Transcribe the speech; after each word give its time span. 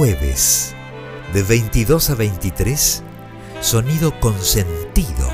jueves, 0.00 0.74
de 1.34 1.42
22 1.42 2.08
a 2.08 2.14
23, 2.14 3.02
Sonido 3.60 4.18
con 4.18 4.32
Sentido. 4.40 5.28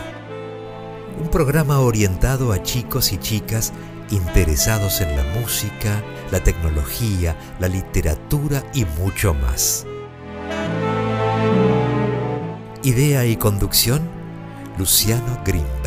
Un 1.23 1.29
programa 1.31 1.79
orientado 1.79 2.51
a 2.51 2.61
chicos 2.65 3.13
y 3.13 3.19
chicas 3.19 3.73
interesados 4.11 5.01
en 5.03 5.17
la 5.17 5.23
música, 5.41 6.03
la 6.33 6.43
tecnología, 6.43 7.37
la 7.61 7.69
literatura 7.69 8.65
y 8.75 8.85
mucho 9.01 9.35
más. 9.35 9.87
Idea 12.83 13.25
y 13.25 13.37
conducción, 13.37 14.01
Luciano 14.79 15.41
Greenberg. 15.45 15.86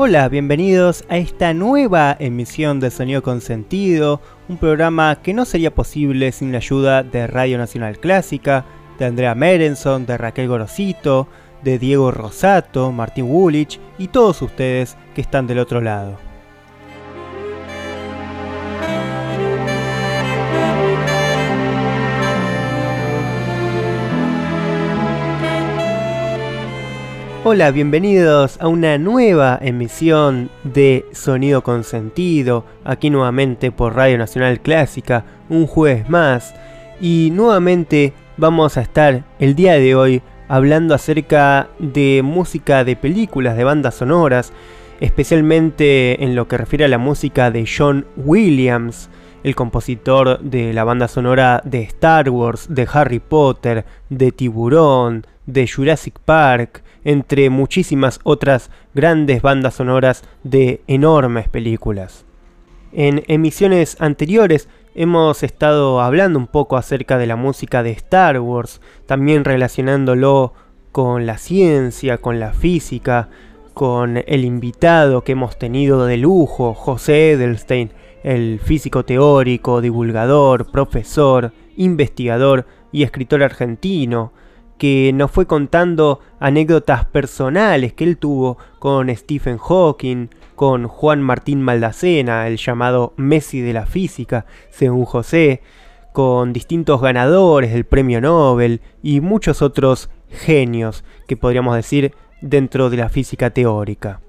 Hola, 0.00 0.28
bienvenidos 0.28 1.04
a 1.08 1.16
esta 1.16 1.52
nueva 1.54 2.16
emisión 2.20 2.78
de 2.78 2.92
Sonido 2.92 3.20
con 3.20 3.40
Sentido, 3.40 4.20
un 4.48 4.56
programa 4.56 5.20
que 5.24 5.34
no 5.34 5.44
sería 5.44 5.74
posible 5.74 6.30
sin 6.30 6.52
la 6.52 6.58
ayuda 6.58 7.02
de 7.02 7.26
Radio 7.26 7.58
Nacional 7.58 7.98
Clásica, 7.98 8.64
de 8.96 9.06
Andrea 9.06 9.34
Merenson, 9.34 10.06
de 10.06 10.16
Raquel 10.16 10.46
Gorosito, 10.46 11.26
de 11.64 11.80
Diego 11.80 12.12
Rosato, 12.12 12.92
Martín 12.92 13.24
Wulich 13.28 13.80
y 13.98 14.06
todos 14.06 14.40
ustedes 14.40 14.96
que 15.16 15.20
están 15.20 15.48
del 15.48 15.58
otro 15.58 15.80
lado. 15.80 16.27
Hola, 27.44 27.70
bienvenidos 27.70 28.58
a 28.60 28.66
una 28.66 28.98
nueva 28.98 29.60
emisión 29.62 30.50
de 30.64 31.06
Sonido 31.12 31.62
con 31.62 31.84
Sentido, 31.84 32.64
aquí 32.84 33.10
nuevamente 33.10 33.70
por 33.70 33.94
Radio 33.94 34.18
Nacional 34.18 34.60
Clásica, 34.60 35.24
un 35.48 35.68
jueves 35.68 36.10
más. 36.10 36.52
Y 37.00 37.30
nuevamente 37.32 38.12
vamos 38.36 38.76
a 38.76 38.82
estar 38.82 39.24
el 39.38 39.54
día 39.54 39.74
de 39.74 39.94
hoy 39.94 40.20
hablando 40.48 40.96
acerca 40.96 41.68
de 41.78 42.22
música 42.24 42.82
de 42.82 42.96
películas, 42.96 43.56
de 43.56 43.64
bandas 43.64 43.94
sonoras, 43.94 44.52
especialmente 45.00 46.24
en 46.24 46.34
lo 46.34 46.48
que 46.48 46.58
refiere 46.58 46.86
a 46.86 46.88
la 46.88 46.98
música 46.98 47.52
de 47.52 47.66
John 47.66 48.04
Williams, 48.16 49.10
el 49.44 49.54
compositor 49.54 50.40
de 50.40 50.72
la 50.72 50.82
banda 50.82 51.06
sonora 51.06 51.62
de 51.64 51.82
Star 51.82 52.30
Wars, 52.30 52.66
de 52.68 52.88
Harry 52.92 53.20
Potter, 53.20 53.84
de 54.10 54.32
Tiburón, 54.32 55.24
de 55.46 55.68
Jurassic 55.68 56.18
Park, 56.18 56.82
entre 57.04 57.50
muchísimas 57.50 58.20
otras 58.24 58.70
grandes 58.94 59.42
bandas 59.42 59.74
sonoras 59.74 60.22
de 60.42 60.82
enormes 60.86 61.48
películas. 61.48 62.24
En 62.92 63.22
emisiones 63.28 63.96
anteriores 64.00 64.68
hemos 64.94 65.42
estado 65.42 66.00
hablando 66.00 66.38
un 66.38 66.46
poco 66.46 66.76
acerca 66.76 67.18
de 67.18 67.26
la 67.26 67.36
música 67.36 67.82
de 67.82 67.90
Star 67.90 68.40
Wars, 68.40 68.80
también 69.06 69.44
relacionándolo 69.44 70.54
con 70.92 71.26
la 71.26 71.38
ciencia, 71.38 72.18
con 72.18 72.40
la 72.40 72.52
física, 72.52 73.28
con 73.74 74.16
el 74.16 74.44
invitado 74.44 75.22
que 75.22 75.32
hemos 75.32 75.58
tenido 75.58 76.06
de 76.06 76.16
lujo, 76.16 76.74
José 76.74 77.32
Edelstein, 77.32 77.92
el 78.24 78.58
físico 78.58 79.04
teórico, 79.04 79.80
divulgador, 79.80 80.70
profesor, 80.70 81.52
investigador 81.76 82.66
y 82.90 83.04
escritor 83.04 83.42
argentino, 83.42 84.32
que 84.78 85.12
nos 85.12 85.30
fue 85.30 85.46
contando 85.46 86.20
anécdotas 86.40 87.04
personales 87.04 87.92
que 87.92 88.04
él 88.04 88.16
tuvo 88.16 88.58
con 88.78 89.14
Stephen 89.14 89.58
Hawking, 89.58 90.28
con 90.54 90.86
Juan 90.88 91.20
Martín 91.22 91.60
Maldacena, 91.62 92.46
el 92.46 92.56
llamado 92.56 93.12
Messi 93.16 93.60
de 93.60 93.72
la 93.72 93.86
física, 93.86 94.46
según 94.70 95.04
José, 95.04 95.62
con 96.12 96.52
distintos 96.52 97.00
ganadores 97.00 97.72
del 97.72 97.84
premio 97.84 98.20
Nobel 98.20 98.80
y 99.02 99.20
muchos 99.20 99.62
otros 99.62 100.10
genios 100.30 101.04
que 101.26 101.36
podríamos 101.36 101.76
decir 101.76 102.14
dentro 102.40 102.90
de 102.90 102.96
la 102.96 103.08
física 103.08 103.50
teórica. 103.50 104.20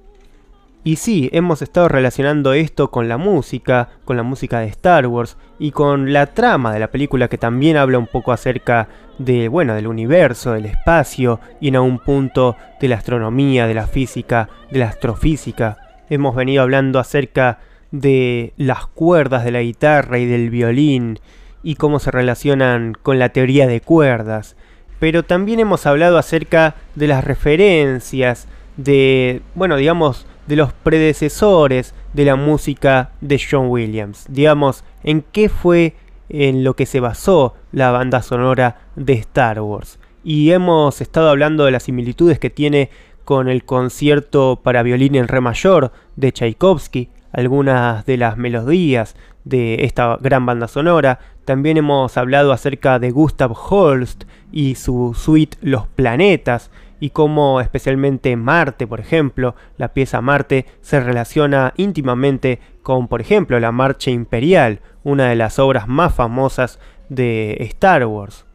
Y 0.84 0.96
sí, 0.96 1.30
hemos 1.34 1.62
estado 1.62 1.90
relacionando 1.90 2.54
esto 2.54 2.90
con 2.90 3.10
la 3.10 3.18
música, 3.18 3.90
con 4.06 4.16
la 4.16 4.24
música 4.24 4.60
de 4.60 4.68
Star 4.68 5.08
Wars 5.08 5.36
y 5.60 5.72
con 5.72 6.14
la 6.14 6.28
trama 6.28 6.74
de 6.74 6.80
la 6.80 6.90
película 6.90 7.28
que 7.28 7.38
también 7.38 7.76
habla 7.76 7.98
un 7.98 8.08
poco 8.08 8.32
acerca 8.32 8.88
de, 9.18 9.50
bueno, 9.50 9.76
del 9.76 9.88
universo, 9.88 10.54
del 10.54 10.68
espacio 10.68 11.42
y 11.60 11.68
en 11.68 11.76
algún 11.76 12.00
punto 12.00 12.56
de 12.80 12.88
la 12.88 12.96
astronomía, 12.96 13.68
de 13.68 13.74
la 13.74 13.88
física, 13.88 14.48
de 14.72 14.80
la 14.80 14.88
astrofísica. 14.88 15.78
Hemos 16.10 16.34
venido 16.34 16.64
hablando 16.64 16.98
acerca 16.98 17.60
de 17.92 18.54
las 18.56 18.88
cuerdas 18.88 19.44
de 19.44 19.52
la 19.52 19.62
guitarra 19.62 20.18
y 20.18 20.26
del 20.26 20.50
violín 20.50 21.20
y 21.62 21.76
cómo 21.76 22.00
se 22.00 22.12
relacionan 22.12 22.94
con 22.94 23.20
la 23.20 23.30
teoría 23.30 23.68
de 23.68 23.82
cuerdas. 23.82 24.56
Pero 25.00 25.24
también 25.24 25.60
hemos 25.60 25.86
hablado 25.86 26.18
acerca 26.18 26.76
de 26.96 27.08
las 27.08 27.26
referencias, 27.26 28.48
de, 28.78 29.42
bueno, 29.56 29.76
digamos, 29.76 30.26
de 30.50 30.56
los 30.56 30.74
predecesores 30.74 31.94
de 32.14 32.26
la 32.26 32.36
música 32.36 33.12
de 33.22 33.40
John 33.40 33.68
Williams. 33.68 34.26
Digamos, 34.30 34.84
en 35.04 35.22
qué 35.22 35.48
fue 35.48 35.94
en 36.28 36.64
lo 36.64 36.76
que 36.76 36.88
se 36.88 37.00
basó 37.00 37.54
la 37.72 37.92
banda 37.92 38.24
sonora 38.24 38.82
de 38.96 39.14
Star 39.14 39.62
Wars. 39.62 40.00
Y 40.24 40.50
hemos 40.50 41.02
estado 41.02 41.30
hablando 41.30 41.66
de 41.66 41.72
las 41.72 41.84
similitudes 41.84 42.40
que 42.40 42.50
tiene 42.50 42.90
con 43.26 43.48
el 43.48 43.64
concierto 43.64 44.60
para 44.64 44.82
violín 44.82 45.14
en 45.14 45.28
re 45.28 45.40
mayor 45.40 45.92
de 46.16 46.32
Tchaikovsky, 46.32 47.10
algunas 47.32 48.08
de 48.08 48.18
las 48.18 48.36
melodías 48.36 49.16
de 49.44 49.86
esta 49.86 50.18
gran 50.20 50.48
banda 50.48 50.68
sonora. 50.68 51.20
También 51.46 51.78
hemos 51.78 52.18
hablado 52.18 52.54
acerca 52.54 52.98
de 52.98 53.12
Gustav 53.12 53.54
Holst 53.54 54.24
y 54.52 54.74
su 54.74 55.14
suite 55.16 55.60
Los 55.62 55.86
Planetas, 55.86 56.72
y 57.00 57.12
cómo 57.12 57.62
especialmente 57.62 58.36
Marte, 58.36 58.88
por 58.88 59.00
ejemplo, 59.00 59.56
la 59.78 59.94
pieza 59.94 60.22
Marte 60.22 60.66
se 60.82 61.00
relaciona 61.00 61.74
íntimamente 61.78 62.60
con, 62.84 63.08
por 63.08 63.22
ejemplo, 63.22 63.60
la 63.60 63.72
Marcha 63.72 64.12
Imperial, 64.12 64.82
una 65.04 65.30
de 65.30 65.36
las 65.36 65.60
obras 65.60 65.88
más 65.88 66.14
famosas 66.14 66.80
de 67.10 67.58
Star 67.62 68.06
Wars. 68.06 68.46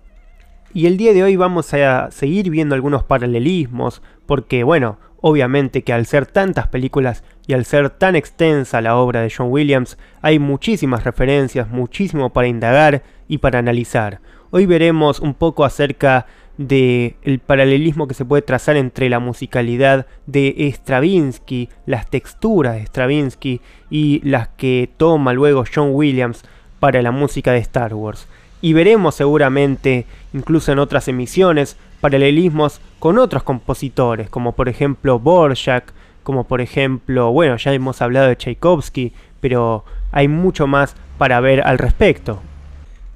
Y 0.73 0.87
el 0.87 0.97
día 0.97 1.13
de 1.13 1.23
hoy 1.23 1.37
vamos 1.37 1.73
a 1.73 2.11
seguir 2.11 2.51
viendo 2.51 2.75
algunos 2.75 3.05
paralelismos, 3.05 4.03
porque 4.27 4.65
bueno, 4.65 4.99
obviamente 5.21 5.83
que 5.83 5.93
al 5.93 6.05
ser 6.05 6.27
tantas 6.27 6.67
películas 6.69 7.23
y 7.47 7.55
al 7.55 7.65
ser 7.65 7.91
tan 7.91 8.17
extensa 8.17 8.81
la 8.81 8.97
obra 8.97 9.23
de 9.23 9.33
John 9.35 9.51
Williams, 9.51 9.97
hay 10.21 10.39
muchísimas 10.39 11.05
referencias, 11.05 11.69
muchísimo 11.69 12.33
para 12.33 12.49
indagar 12.49 13.05
y 13.29 13.39
para 13.39 13.61
analizar. 13.61 14.21
Hoy 14.51 14.67
veremos 14.67 15.21
un 15.21 15.35
poco 15.35 15.65
acerca 15.65 16.27
del 16.57 17.17
el 17.23 17.39
paralelismo 17.41 18.07
que 18.07 18.15
se 18.15 18.25
puede 18.25 18.43
trazar 18.43 18.77
entre 18.77 19.09
la 19.09 19.19
musicalidad 19.19 20.07
de 20.27 20.73
Stravinsky, 20.73 21.69
las 21.87 22.09
texturas 22.09 22.75
de 22.77 22.87
Stravinsky 22.87 23.61
y 23.91 24.21
las 24.29 24.49
que 24.49 24.91
toma 24.97 25.33
luego 25.33 25.65
John 25.73 25.91
Williams 25.93 26.45
para 26.81 27.03
la 27.03 27.11
música 27.11 27.53
de 27.53 27.59
Star 27.59 27.95
Wars. 27.95 28.29
Y 28.61 28.73
veremos 28.73 29.15
seguramente, 29.15 30.07
incluso 30.33 30.73
en 30.73 30.79
otras 30.79 31.09
emisiones, 31.09 31.77
paralelismos 32.01 32.81
con 32.99 33.19
otros 33.19 33.43
compositores, 33.43 34.31
como 34.31 34.53
por 34.53 34.69
ejemplo 34.69 35.19
Borjak, 35.19 35.93
como 36.23 36.45
por 36.45 36.61
ejemplo, 36.61 37.31
bueno, 37.33 37.57
ya 37.57 37.73
hemos 37.73 38.01
hablado 38.01 38.29
de 38.29 38.37
Tchaikovsky, 38.37 39.13
pero 39.41 39.85
hay 40.11 40.29
mucho 40.29 40.67
más 40.67 40.97
para 41.19 41.41
ver 41.41 41.61
al 41.67 41.79
respecto. 41.79 42.41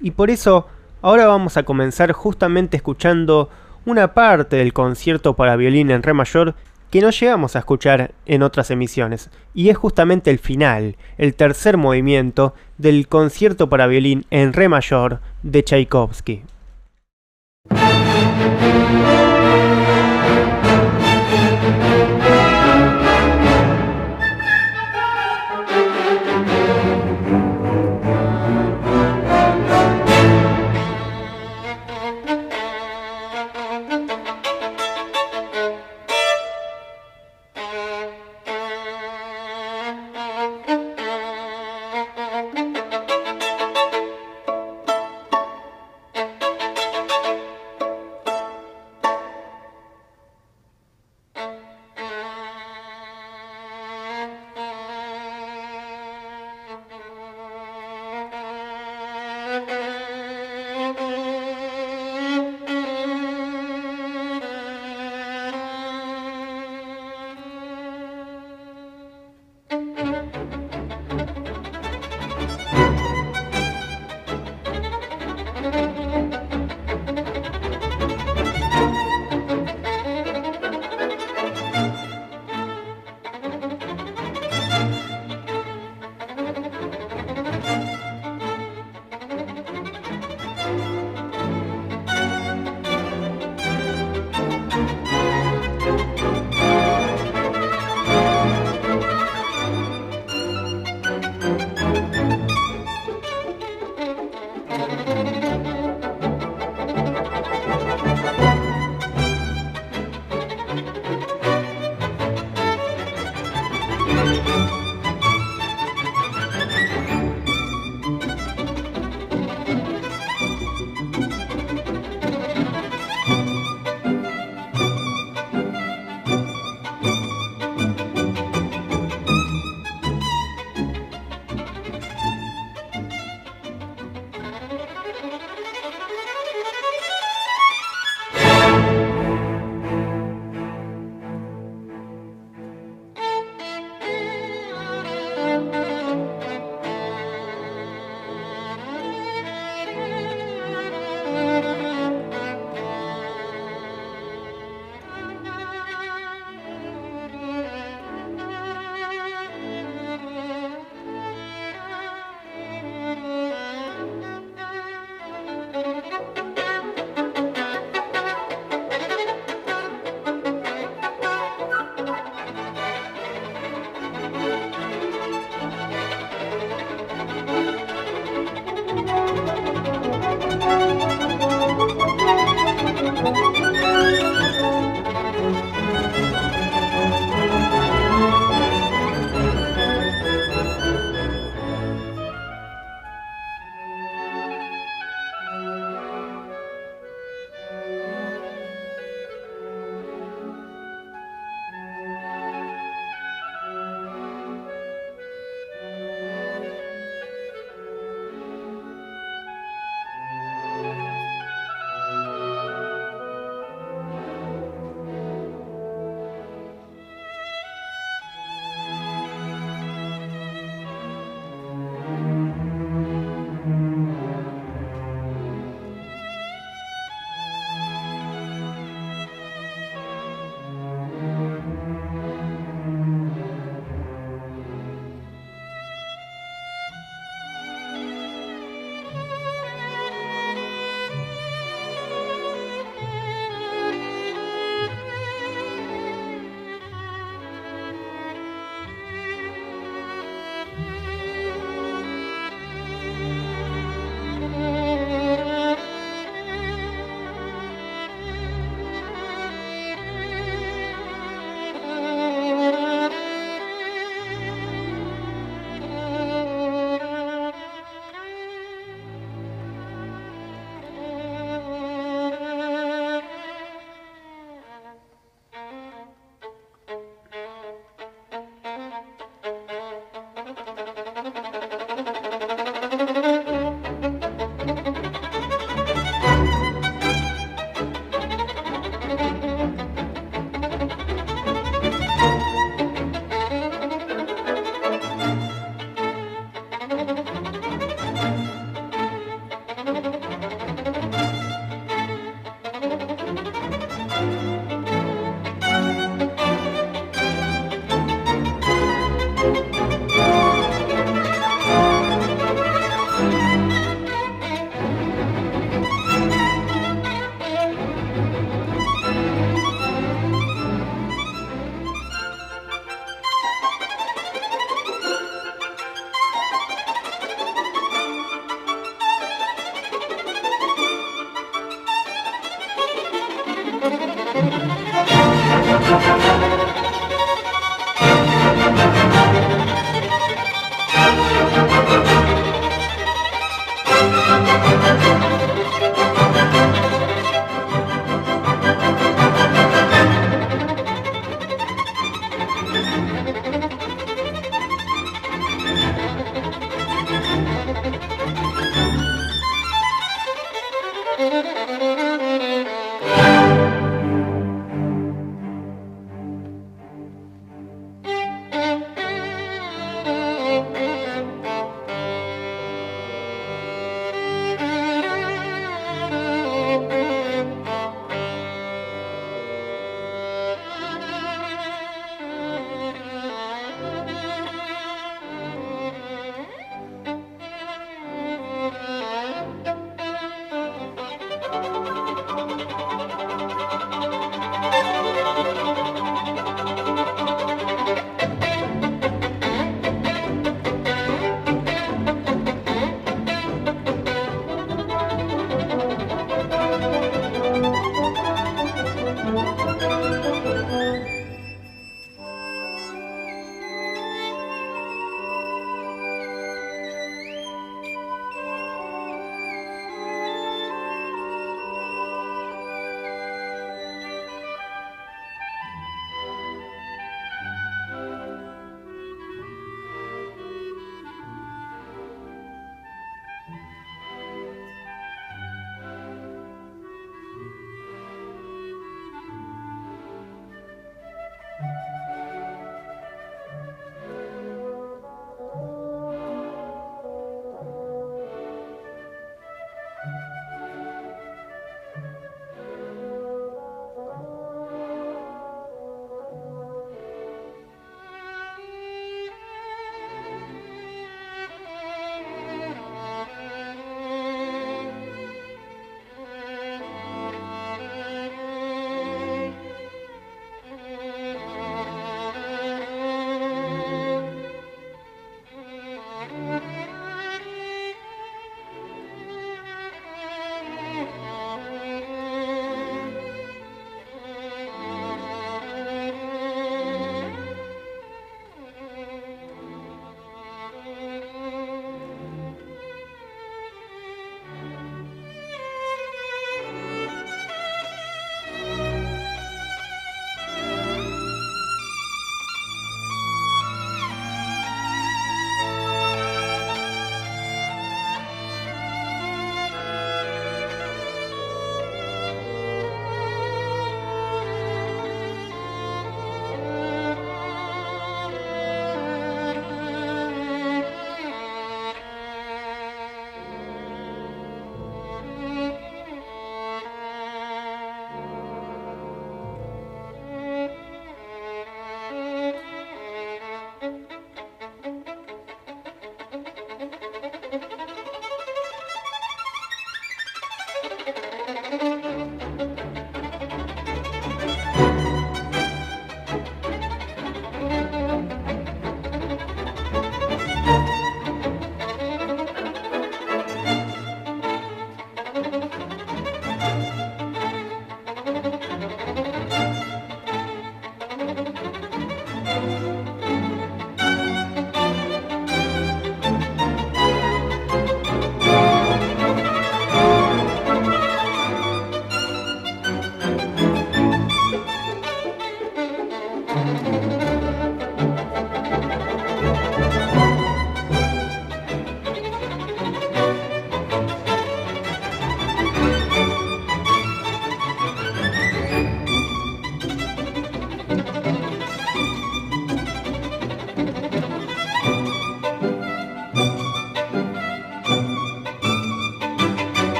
Y 0.00 0.10
por 0.10 0.30
eso 0.30 0.66
Ahora 1.06 1.28
vamos 1.28 1.56
a 1.56 1.62
comenzar 1.62 2.10
justamente 2.10 2.76
escuchando 2.76 3.48
una 3.84 4.12
parte 4.12 4.56
del 4.56 4.72
concierto 4.72 5.36
para 5.36 5.54
violín 5.54 5.92
en 5.92 6.02
re 6.02 6.14
mayor 6.14 6.56
que 6.90 7.00
no 7.00 7.10
llegamos 7.10 7.54
a 7.54 7.60
escuchar 7.60 8.10
en 8.26 8.42
otras 8.42 8.72
emisiones, 8.72 9.30
y 9.54 9.68
es 9.68 9.76
justamente 9.76 10.32
el 10.32 10.40
final, 10.40 10.96
el 11.16 11.36
tercer 11.36 11.76
movimiento 11.76 12.54
del 12.76 13.06
concierto 13.06 13.68
para 13.68 13.86
violín 13.86 14.26
en 14.30 14.52
re 14.52 14.68
mayor 14.68 15.20
de 15.44 15.62
Tchaikovsky. 15.62 16.42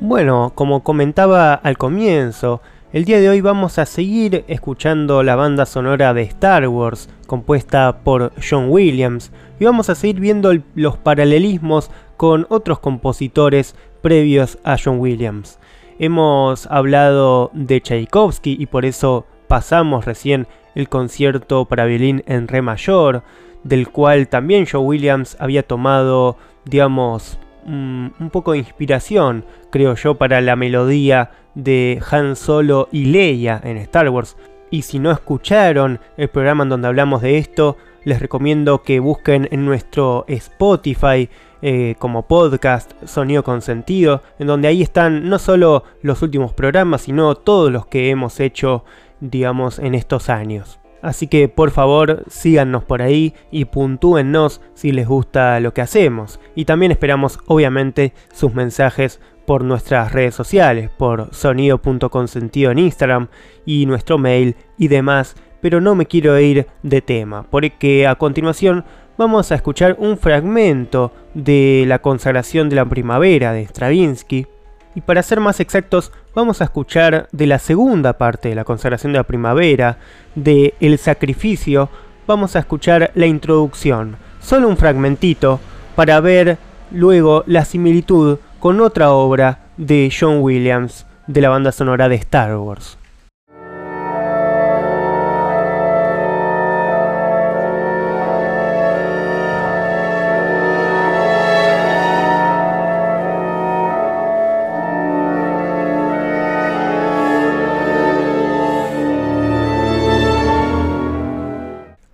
Bueno, 0.00 0.52
como 0.54 0.82
comentaba 0.82 1.54
al 1.54 1.76
comienzo, 1.76 2.62
el 2.92 3.04
día 3.04 3.20
de 3.20 3.28
hoy 3.28 3.40
vamos 3.40 3.78
a 3.78 3.84
seguir 3.84 4.44
escuchando 4.48 5.22
la 5.22 5.36
banda 5.36 5.66
sonora 5.66 6.14
de 6.14 6.22
Star 6.22 6.66
Wars, 6.68 7.08
compuesta 7.26 7.98
por 8.04 8.32
John 8.48 8.70
Williams, 8.70 9.32
y 9.58 9.64
vamos 9.64 9.90
a 9.90 9.94
seguir 9.94 10.20
viendo 10.20 10.52
los 10.74 10.96
paralelismos 10.96 11.90
con 12.16 12.46
otros 12.48 12.78
compositores 12.78 13.74
previos 14.00 14.58
a 14.64 14.76
John 14.82 15.00
Williams. 15.00 15.58
Hemos 16.00 16.66
hablado 16.66 17.50
de 17.54 17.80
Tchaikovsky 17.80 18.56
y 18.58 18.66
por 18.66 18.84
eso 18.84 19.26
pasamos 19.48 20.04
recién 20.04 20.46
el 20.76 20.88
concierto 20.88 21.64
para 21.64 21.86
violín 21.86 22.22
en 22.26 22.46
re 22.46 22.62
mayor, 22.62 23.24
del 23.64 23.88
cual 23.88 24.28
también 24.28 24.66
John 24.70 24.86
Williams 24.86 25.36
había 25.40 25.64
tomado, 25.64 26.36
digamos, 26.64 27.40
un 27.66 28.30
poco 28.32 28.52
de 28.52 28.58
inspiración, 28.58 29.44
creo 29.70 29.94
yo, 29.96 30.14
para 30.14 30.40
la 30.40 30.54
melodía 30.54 31.32
de 31.54 32.00
Han 32.10 32.36
Solo 32.36 32.88
y 32.92 33.06
Leia 33.06 33.60
en 33.62 33.76
Star 33.78 34.08
Wars. 34.08 34.36
Y 34.70 34.82
si 34.82 34.98
no 35.00 35.10
escucharon 35.10 35.98
el 36.16 36.28
programa 36.28 36.62
en 36.62 36.68
donde 36.68 36.88
hablamos 36.88 37.22
de 37.22 37.38
esto, 37.38 37.76
les 38.04 38.20
recomiendo 38.20 38.82
que 38.82 39.00
busquen 39.00 39.48
en 39.50 39.66
nuestro 39.66 40.24
Spotify 40.28 41.28
eh, 41.62 41.94
como 41.98 42.26
podcast 42.26 42.92
Sonido 43.04 43.44
con 43.44 43.62
Sentido, 43.62 44.22
en 44.38 44.46
donde 44.46 44.68
ahí 44.68 44.82
están 44.82 45.28
no 45.28 45.38
solo 45.38 45.84
los 46.02 46.22
últimos 46.22 46.52
programas, 46.52 47.02
sino 47.02 47.34
todos 47.34 47.72
los 47.72 47.86
que 47.86 48.10
hemos 48.10 48.40
hecho, 48.40 48.84
digamos, 49.20 49.78
en 49.78 49.94
estos 49.94 50.28
años. 50.28 50.78
Así 51.00 51.28
que 51.28 51.48
por 51.48 51.70
favor 51.70 52.24
síganos 52.28 52.84
por 52.84 53.02
ahí 53.02 53.34
y 53.50 53.66
puntúennos 53.66 54.60
si 54.74 54.90
les 54.92 55.06
gusta 55.06 55.60
lo 55.60 55.72
que 55.72 55.80
hacemos. 55.80 56.40
Y 56.54 56.64
también 56.64 56.92
esperamos 56.92 57.38
obviamente 57.46 58.12
sus 58.32 58.54
mensajes 58.54 59.20
por 59.46 59.64
nuestras 59.64 60.12
redes 60.12 60.34
sociales, 60.34 60.90
por 60.90 61.32
sonido.consentido 61.34 62.70
en 62.70 62.80
Instagram 62.80 63.28
y 63.64 63.86
nuestro 63.86 64.18
mail 64.18 64.56
y 64.76 64.88
demás. 64.88 65.36
Pero 65.60 65.80
no 65.80 65.94
me 65.94 66.06
quiero 66.06 66.38
ir 66.38 66.66
de 66.82 67.00
tema, 67.00 67.44
porque 67.50 68.06
a 68.06 68.14
continuación 68.16 68.84
vamos 69.18 69.50
a 69.50 69.56
escuchar 69.56 69.96
un 69.98 70.16
fragmento 70.16 71.12
de 71.34 71.84
la 71.86 71.98
consagración 71.98 72.68
de 72.68 72.76
la 72.76 72.84
primavera 72.84 73.52
de 73.52 73.66
Stravinsky 73.66 74.46
y 74.94 75.00
para 75.00 75.22
ser 75.22 75.40
más 75.40 75.60
exactos, 75.60 76.12
vamos 76.34 76.60
a 76.60 76.64
escuchar 76.64 77.28
de 77.32 77.46
la 77.46 77.58
segunda 77.58 78.14
parte 78.14 78.48
de 78.48 78.54
la 78.54 78.64
consagración 78.64 79.12
de 79.12 79.18
la 79.18 79.24
primavera, 79.24 79.98
de 80.34 80.74
El 80.80 80.98
sacrificio, 80.98 81.90
vamos 82.26 82.56
a 82.56 82.60
escuchar 82.60 83.10
la 83.14 83.26
introducción, 83.26 84.16
solo 84.40 84.68
un 84.68 84.76
fragmentito, 84.76 85.60
para 85.94 86.20
ver 86.20 86.58
luego 86.90 87.44
la 87.46 87.64
similitud 87.64 88.38
con 88.60 88.80
otra 88.80 89.10
obra 89.10 89.66
de 89.76 90.12
John 90.16 90.38
Williams 90.40 91.06
de 91.26 91.40
la 91.40 91.48
banda 91.50 91.72
sonora 91.72 92.08
de 92.08 92.16
Star 92.16 92.56
Wars. 92.56 92.97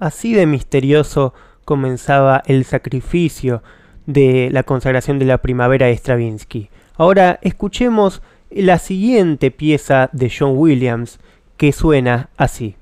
Así 0.04 0.34
de 0.34 0.44
misterioso 0.44 1.32
comenzaba 1.64 2.42
el 2.44 2.66
sacrificio 2.66 3.62
de 4.04 4.50
la 4.52 4.62
consagración 4.62 5.18
de 5.18 5.24
la 5.24 5.38
primavera 5.38 5.86
de 5.86 5.96
Stravinsky. 5.96 6.68
Ahora 6.96 7.38
escuchemos 7.40 8.20
la 8.50 8.78
siguiente 8.78 9.50
pieza 9.50 10.10
de 10.12 10.30
John 10.30 10.58
Williams 10.58 11.20
que 11.56 11.72
suena 11.72 12.28
así. 12.36 12.76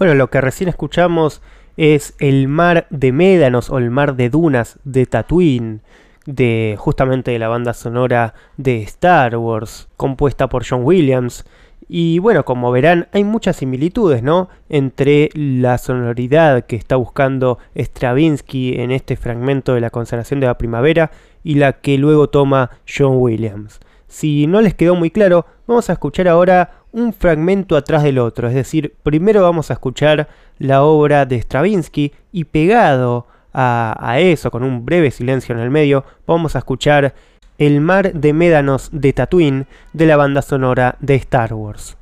Bueno, 0.00 0.14
lo 0.14 0.30
que 0.30 0.40
recién 0.40 0.70
escuchamos 0.70 1.42
es 1.76 2.14
el 2.20 2.48
mar 2.48 2.86
de 2.88 3.12
médanos 3.12 3.68
o 3.68 3.76
el 3.76 3.90
mar 3.90 4.16
de 4.16 4.30
dunas 4.30 4.78
de 4.82 5.04
Tatooine, 5.04 5.82
de 6.24 6.74
justamente 6.78 7.32
de 7.32 7.38
la 7.38 7.48
banda 7.48 7.74
sonora 7.74 8.32
de 8.56 8.80
Star 8.84 9.36
Wars, 9.36 9.90
compuesta 9.98 10.48
por 10.48 10.64
John 10.66 10.84
Williams. 10.84 11.44
Y 11.86 12.18
bueno, 12.18 12.46
como 12.46 12.72
verán, 12.72 13.08
hay 13.12 13.24
muchas 13.24 13.56
similitudes, 13.56 14.22
¿no? 14.22 14.48
Entre 14.70 15.28
la 15.34 15.76
sonoridad 15.76 16.64
que 16.64 16.76
está 16.76 16.96
buscando 16.96 17.58
Stravinsky 17.76 18.80
en 18.80 18.92
este 18.92 19.16
fragmento 19.18 19.74
de 19.74 19.82
la 19.82 19.90
consagración 19.90 20.40
de 20.40 20.46
la 20.46 20.56
primavera 20.56 21.10
y 21.44 21.56
la 21.56 21.74
que 21.74 21.98
luego 21.98 22.30
toma 22.30 22.70
John 22.88 23.16
Williams. 23.18 23.80
Si 24.10 24.48
no 24.48 24.60
les 24.60 24.74
quedó 24.74 24.96
muy 24.96 25.12
claro, 25.12 25.46
vamos 25.68 25.88
a 25.88 25.92
escuchar 25.92 26.26
ahora 26.26 26.82
un 26.90 27.12
fragmento 27.12 27.76
atrás 27.76 28.02
del 28.02 28.18
otro, 28.18 28.48
es 28.48 28.54
decir, 28.54 28.96
primero 29.04 29.40
vamos 29.40 29.70
a 29.70 29.74
escuchar 29.74 30.28
la 30.58 30.82
obra 30.82 31.26
de 31.26 31.40
Stravinsky 31.40 32.12
y 32.32 32.42
pegado 32.42 33.28
a, 33.54 34.16
eso, 34.18 34.50
con 34.50 34.64
un 34.64 34.84
breve 34.84 35.12
silencio 35.12 35.54
en 35.54 35.60
el 35.60 35.70
medio, 35.70 36.04
vamos 36.26 36.56
a 36.56 36.58
escuchar 36.58 37.14
El 37.56 37.80
mar 37.80 38.12
de 38.12 38.32
médanos 38.32 38.88
de 38.92 39.12
Tatooine 39.12 39.66
de 39.92 40.06
la 40.06 40.16
banda 40.16 40.42
sonora 40.42 40.96
de 40.98 41.14
Star 41.14 41.54
Wars. 41.54 41.99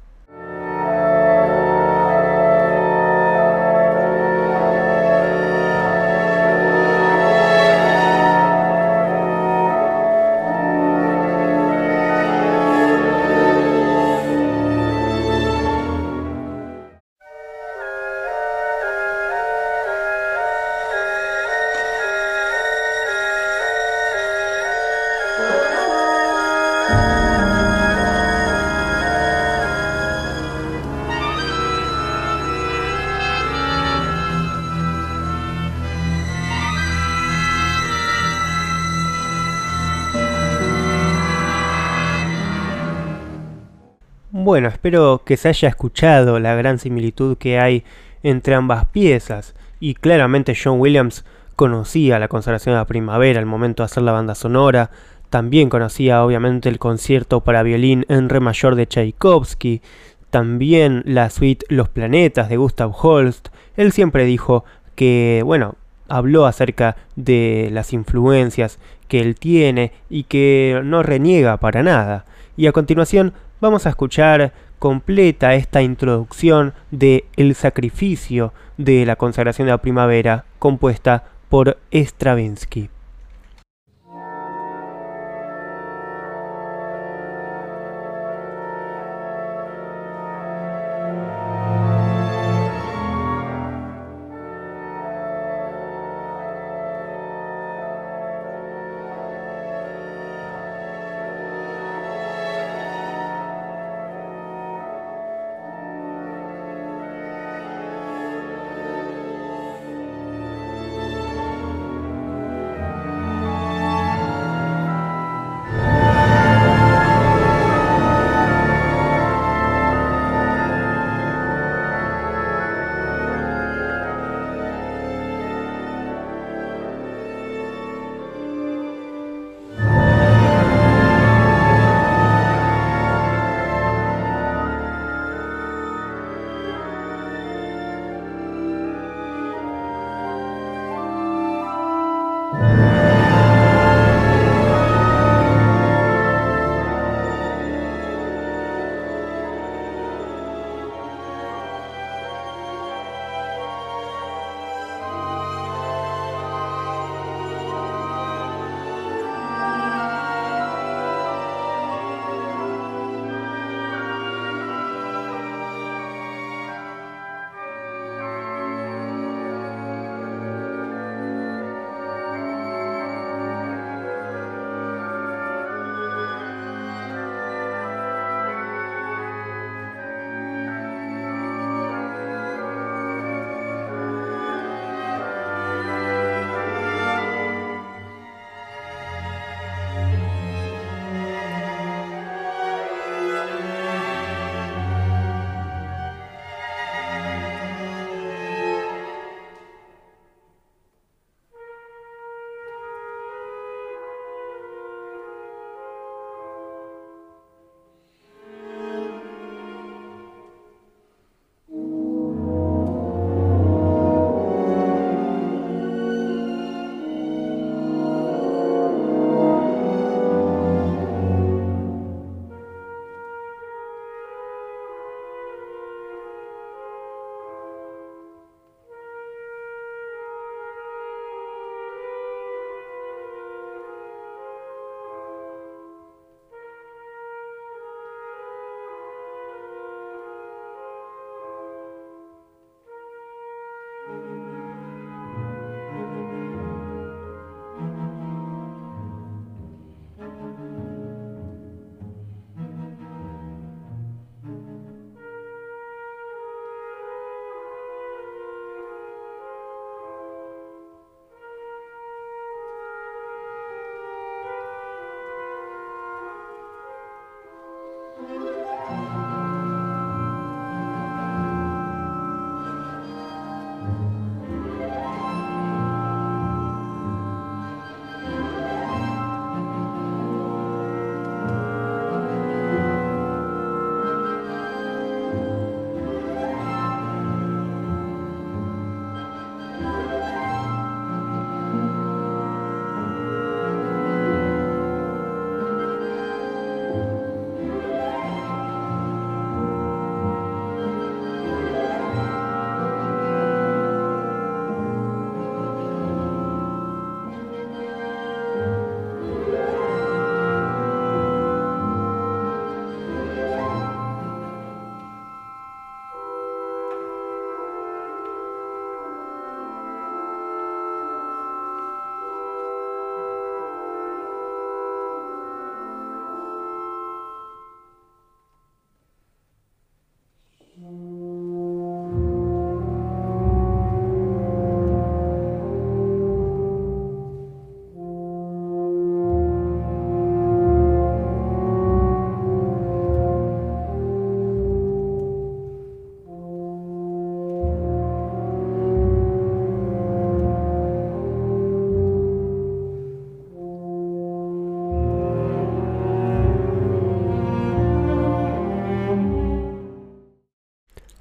Espero 44.79 45.23
que 45.25 45.37
se 45.37 45.49
haya 45.49 45.69
escuchado 45.69 46.39
la 46.39 46.55
gran 46.55 46.79
similitud 46.79 47.37
que 47.37 47.59
hay 47.59 47.83
entre 48.23 48.55
ambas 48.55 48.85
piezas 48.85 49.57
y 49.81 49.95
claramente 49.95 50.57
John 50.57 50.79
Williams 50.79 51.25
conocía 51.57 52.21
la 52.21 52.29
consagración 52.29 52.75
de 52.75 52.79
la 52.79 52.87
primavera 52.87 53.41
al 53.41 53.47
momento 53.47 53.83
de 53.83 53.87
hacer 53.87 54.05
la 54.05 54.13
banda 54.13 54.37
sonora, 54.37 54.93
también 55.31 55.69
conocía 55.69 56.25
obviamente 56.25 56.69
el 56.69 56.79
concierto 56.79 57.41
para 57.41 57.65
violín 57.65 58.07
en 58.09 58.29
re 58.29 58.39
mayor 58.39 58.77
de 58.77 58.87
Tchaikovsky, 58.87 59.83
también 60.31 61.03
la 61.05 61.29
suite 61.29 61.67
Los 61.71 61.89
planetas 61.89 62.49
de 62.49 62.57
Gustav 62.57 62.95
Holst. 63.03 63.49
Él 63.77 63.91
siempre 63.91 64.27
dijo 64.27 64.65
que, 64.95 65.43
bueno, 65.45 65.75
habló 66.07 66.47
acerca 66.47 66.95
de 67.17 67.69
las 67.73 67.93
influencias 67.93 68.79
que 69.09 69.19
él 69.19 69.35
tiene 69.35 69.91
y 70.09 70.23
que 70.23 70.81
no 70.85 71.03
reniega 71.03 71.57
para 71.57 71.83
nada. 71.83 72.27
Y 72.57 72.69
a 72.69 72.73
continuación 72.73 73.33
vamos 73.61 73.87
a 73.87 73.91
escuchar 73.91 74.53
completa 74.79 75.55
esta 75.55 75.83
introducción 75.83 76.75
de 76.91 77.25
El 77.37 77.55
sacrificio 77.55 78.53
de 78.77 79.05
la 79.07 79.17
consagración 79.17 79.67
de 79.67 79.73
la 79.73 79.83
primavera 79.83 80.45
compuesta 80.59 81.25
por 81.49 81.79
Stravinsky. 81.93 82.91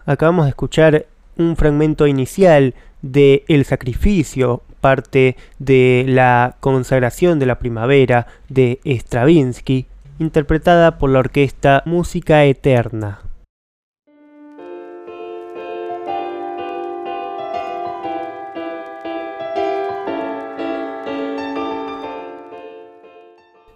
Acabamos 0.08 0.46
de 0.46 0.50
escuchar 0.50 1.06
un 1.38 1.56
fragmento 1.56 2.08
inicial 2.08 2.74
de 3.04 3.43
El 3.48 3.65
sacrificio, 3.65 4.63
parte 4.82 5.36
de 5.60 6.06
la 6.08 6.56
consagración 6.60 7.38
de 7.38 7.46
la 7.46 7.60
primavera 7.60 8.26
de 8.50 8.80
Stravinsky, 8.86 9.86
interpretada 10.17 10.98
por 10.98 11.12
la 11.12 11.20
orquesta 11.20 11.84
Música 11.86 12.43
Eterna. 12.46 13.20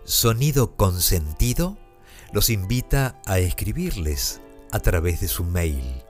Sonido 0.04 0.76
Consentido 0.76 1.78
los 2.34 2.50
invita 2.50 3.15
a 3.26 3.39
escribirles 3.39 4.41
a 4.72 4.80
través 4.80 5.22
de 5.22 5.28
su 5.28 5.44
mail 5.44 6.04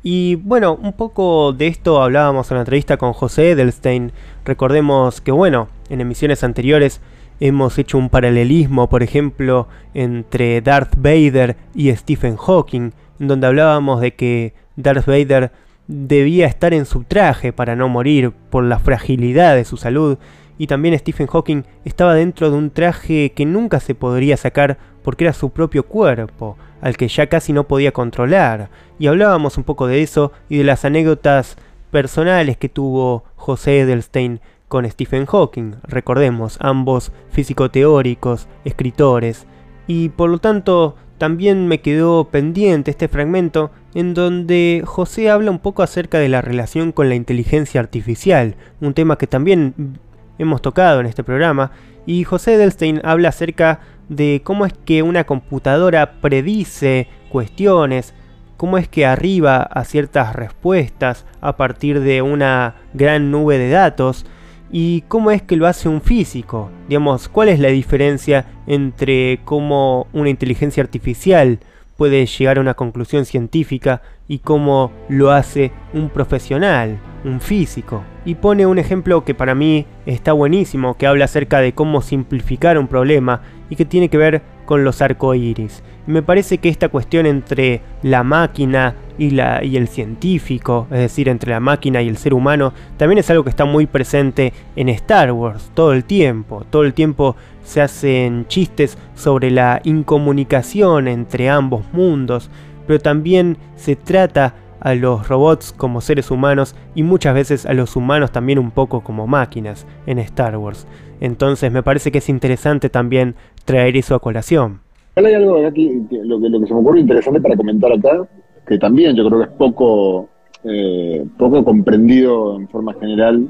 Y 0.03 0.35
bueno, 0.35 0.75
un 0.75 0.95
poco 0.95 1.53
de 1.53 1.69
esto 1.69 2.03
hablábamos 2.03 2.51
en 2.51 2.57
la 2.57 2.63
entrevista 2.63 2.97
con 2.97 3.13
José 3.13 3.53
Edelstein. 3.53 4.11
Recordemos 4.45 5.21
que 5.21 5.31
bueno, 5.31 5.69
en 5.91 6.01
emisiones 6.01 6.43
anteriores 6.43 7.01
hemos 7.41 7.79
hecho 7.79 7.99
un 7.99 8.09
paralelismo, 8.09 8.89
por 8.89 9.03
ejemplo, 9.03 9.69
entre 9.95 10.61
Darth 10.61 10.97
Vader 10.97 11.57
y 11.75 11.95
Stephen 11.95 12.37
Hawking, 12.37 12.91
donde 13.19 13.47
hablábamos 13.47 14.01
de 14.01 14.15
que 14.15 14.55
Darth 14.77 15.07
Vader 15.07 15.53
debía 15.87 16.47
estar 16.47 16.75
en 16.75 16.85
su 16.85 17.05
traje 17.05 17.53
para 17.53 17.75
no 17.75 17.89
morir 17.89 18.33
por 18.51 18.65
la 18.65 18.79
fragilidad 18.79 19.55
de 19.55 19.65
su 19.65 19.77
salud, 19.77 20.19
y 20.59 20.67
también 20.67 20.99
Stephen 20.99 21.29
Hawking 21.29 21.63
estaba 21.85 22.15
dentro 22.15 22.51
de 22.51 22.57
un 22.57 22.71
traje 22.71 23.33
que 23.35 23.47
nunca 23.47 23.79
se 23.79 23.95
podría 23.95 24.37
sacar 24.37 24.77
porque 25.03 25.25
era 25.25 25.33
su 25.33 25.51
propio 25.51 25.85
cuerpo, 25.85 26.57
al 26.81 26.97
que 26.97 27.09
ya 27.09 27.29
casi 27.29 27.53
no 27.53 27.65
podía 27.65 27.93
controlar. 27.93 28.69
Y 28.99 29.07
hablábamos 29.07 29.57
un 29.57 29.65
poco 29.65 29.87
de 29.87 30.03
eso 30.03 30.33
y 30.49 30.59
de 30.59 30.65
las 30.65 30.85
anécdotas 30.85 31.57
personales 31.93 32.57
que 32.57 32.69
tuvo 32.69 33.25
José 33.37 33.81
Edelstein 33.81 34.41
con 34.69 34.89
Stephen 34.89 35.27
Hawking, 35.27 35.77
recordemos, 35.83 36.59
ambos 36.61 37.11
físico-teóricos, 37.31 38.49
escritores, 38.65 39.47
y 39.87 40.11
por 40.11 40.31
lo 40.31 40.39
tanto 40.39 40.97
también 41.17 41.67
me 41.67 41.81
quedó 41.81 42.29
pendiente 42.31 42.91
este 42.91 43.09
fragmento 43.09 43.73
en 43.95 44.15
donde 44.15 44.83
José 44.85 45.31
habla 45.31 45.51
un 45.51 45.59
poco 45.59 45.83
acerca 45.83 46.19
de 46.19 46.29
la 46.29 46.43
relación 46.43 46.93
con 46.93 47.09
la 47.09 47.15
inteligencia 47.15 47.81
artificial, 47.81 48.57
un 48.81 48.95
tema 48.95 49.17
que 49.19 49.27
también 49.27 49.99
hemos 50.39 50.63
tocado 50.63 51.01
en 51.01 51.07
este 51.07 51.25
programa, 51.25 51.73
y 52.07 52.25
José 52.25 52.55
Edelstein 52.55 53.01
habla 53.05 53.31
acerca 53.31 53.81
de 54.09 54.43
cómo 54.45 54.65
es 54.65 54.73
que 54.85 55.03
una 55.03 55.25
computadora 55.25 56.21
predice 56.21 57.09
cuestiones, 57.31 58.15
cómo 58.57 58.79
es 58.79 58.89
que 58.89 59.07
arriba 59.07 59.63
a 59.63 59.85
ciertas 59.85 60.35
respuestas 60.35 61.27
a 61.41 61.57
partir 61.57 62.01
de 62.01 62.23
una 62.23 62.77
gran 62.95 63.31
nube 63.31 63.59
de 63.59 63.71
datos 63.71 64.27
y 64.71 65.03
cómo 65.03 65.31
es 65.31 65.43
que 65.43 65.57
lo 65.57 65.67
hace 65.67 65.89
un 65.89 66.01
físico. 66.01 66.71
Digamos, 66.89 67.29
¿cuál 67.29 67.49
es 67.49 67.59
la 67.61 67.69
diferencia 67.69 68.47
entre 68.67 69.41
cómo 69.45 70.07
una 70.13 70.31
inteligencia 70.31 70.83
artificial 70.83 71.59
puede 71.99 72.25
llegar 72.27 72.59
a 72.59 72.61
una 72.61 72.75
conclusión 72.75 73.27
científica 73.27 74.03
y 74.29 74.39
cómo 74.39 74.93
lo 75.09 75.33
hace 75.33 75.73
un 75.93 76.11
profesional, 76.11 77.01
un 77.25 77.41
físico. 77.41 78.05
Y 78.25 78.37
pone 78.37 78.67
un 78.67 78.79
ejemplo 78.79 79.25
que 79.25 79.35
para 79.35 79.57
mí 79.57 79.85
está 80.07 80.33
buenísimo, 80.33 80.97
que 80.97 81.09
habla 81.09 81.25
acerca 81.25 81.59
de 81.59 81.73
cómo 81.73 82.01
simplificar 82.01 82.79
un 82.79 82.87
problema 82.87 83.43
y 83.69 83.75
que 83.75 83.85
tiene 83.85 84.09
que 84.09 84.17
ver 84.17 84.43
con 84.65 84.85
los 84.85 85.03
arcoíris. 85.03 85.83
Me 86.09 86.23
parece 86.23 86.57
que 86.57 86.71
esta 86.71 86.89
cuestión 86.89 87.27
entre 87.27 87.83
la 88.03 88.25
máquina 88.25 88.95
y, 89.19 89.39
el 89.39 89.89
científico, 89.89 90.87
es 90.91 91.01
decir, 91.01 91.29
entre 91.29 91.51
la 91.51 91.61
máquina 91.61 92.01
y 92.01 92.09
el 92.09 92.17
ser 92.17 92.33
humano, 92.33 92.73
también 92.97 93.19
es 93.19 93.29
algo 93.29 93.45
que 93.45 93.51
está 93.51 93.67
muy 93.67 93.85
presente 93.85 94.55
en 94.75 94.89
Star 94.89 95.33
Wars 95.33 95.71
todo 95.75 95.93
el 95.93 96.05
tiempo. 96.05 96.65
Todo 96.71 96.85
el 96.85 96.95
tiempo 96.95 97.37
se 97.63 97.83
hacen 97.83 98.47
chistes 98.49 98.97
sobre 99.15 99.51
la 99.51 99.83
incomunicación 99.85 101.09
entre 101.09 101.51
ambos 101.51 101.85
mundos, 101.93 102.49
pero 102.87 102.99
también 103.01 103.59
se 103.77 103.95
trata 103.95 104.55
a 104.81 104.95
los 104.95 105.29
robots 105.29 105.75
como 105.77 106.01
seres 106.01 106.31
humanos 106.31 106.75
y 106.95 107.03
muchas 107.03 107.35
veces 107.35 107.67
a 107.67 107.75
los 107.75 107.97
humanos 107.97 108.33
también 108.33 108.59
un 108.59 108.71
poco 108.71 109.03
como 109.03 109.27
máquinas 109.27 109.87
en 110.07 110.21
Star 110.21 110.57
Wars. 110.57 110.87
Entonces 111.21 111.71
me 111.71 111.83
parece 111.83 112.11
que 112.11 112.19
es 112.19 112.31
interesante 112.31 112.89
también 112.89 113.35
traer 113.67 113.95
eso 113.99 114.15
a 114.15 114.21
colación. 114.21 114.88
Hay 115.27 115.35
algo 115.35 115.67
aquí, 115.67 116.03
lo, 116.11 116.41
que, 116.41 116.49
lo 116.49 116.61
que 116.61 116.67
se 116.67 116.75
me 116.75 116.81
ocurre 116.81 117.01
interesante 117.01 117.41
para 117.41 117.57
comentar 117.57 117.93
acá, 117.93 118.27
que 118.67 118.79
también 118.79 119.17
yo 119.17 119.27
creo 119.27 119.39
que 119.41 119.45
es 119.47 119.57
poco, 119.57 120.29
eh, 120.65 121.25
poco 121.37 121.65
comprendido 121.65 122.57
en 122.57 122.69
forma 122.69 122.95
general 122.95 123.49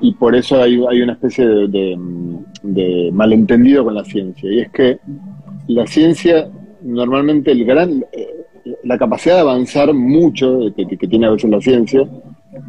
y 0.00 0.12
por 0.12 0.34
eso 0.34 0.62
hay, 0.62 0.76
una 0.76 1.12
especie 1.14 1.46
de, 1.46 3.10
malentendido 3.12 3.84
con 3.84 3.94
la 3.94 4.04
ciencia. 4.04 4.52
Y 4.52 4.60
es 4.60 4.70
que 4.70 4.98
la 5.68 5.86
ciencia, 5.86 6.48
normalmente 6.82 7.52
el 7.52 7.64
gran, 7.64 8.04
eh, 8.12 8.44
la 8.84 8.98
capacidad 8.98 9.36
de 9.36 9.40
avanzar 9.40 9.92
mucho 9.94 10.60
que, 10.76 10.84
tiene 10.84 11.26
a 11.26 11.30
veces 11.30 11.50
la 11.50 11.60
ciencia, 11.60 12.08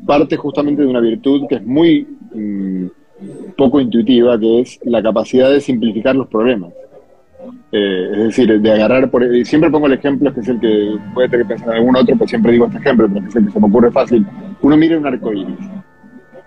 parte 0.05 0.37
justamente 0.37 0.81
de 0.81 0.87
una 0.87 1.01
virtud 1.01 1.47
que 1.47 1.55
es 1.55 1.65
muy 1.65 2.07
mm, 2.33 2.85
poco 3.57 3.79
intuitiva, 3.79 4.39
que 4.39 4.61
es 4.61 4.79
la 4.83 5.03
capacidad 5.03 5.51
de 5.51 5.61
simplificar 5.61 6.15
los 6.15 6.27
problemas. 6.27 6.73
Eh, 7.71 8.09
es 8.11 8.17
decir, 8.17 8.59
de 8.59 8.71
agarrar, 8.71 9.09
por, 9.09 9.23
siempre 9.45 9.69
pongo 9.69 9.87
el 9.87 9.93
ejemplo, 9.93 10.33
que 10.33 10.39
es 10.39 10.47
el 10.47 10.59
que 10.59 10.97
puede 11.13 11.29
tener 11.29 11.45
que 11.45 11.53
pensar 11.53 11.69
en 11.69 11.75
algún 11.75 11.95
otro, 11.95 12.15
pues 12.17 12.29
siempre 12.29 12.51
digo 12.51 12.65
este 12.65 12.79
ejemplo, 12.79 13.07
porque 13.07 13.29
es 13.29 13.35
el 13.35 13.45
que 13.45 13.51
se 13.51 13.59
me 13.59 13.67
ocurre 13.67 13.91
fácil. 13.91 14.25
Uno 14.61 14.75
mira 14.75 14.97
un 14.97 15.05
arco 15.05 15.31
iris 15.31 15.57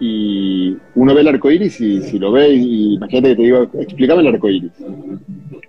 y 0.01 0.77
uno 0.97 1.15
ve 1.15 1.21
el 1.21 1.29
arco 1.29 1.51
iris 1.51 1.81
y 1.81 2.03
si 2.03 2.19
lo 2.19 2.33
ve, 2.33 2.55
imagínate 2.55 3.29
que 3.29 3.37
te 3.37 3.43
digo, 3.43 3.63
explícame 3.79 4.23
el 4.23 4.35
arco 4.35 4.51
iris. 4.51 4.73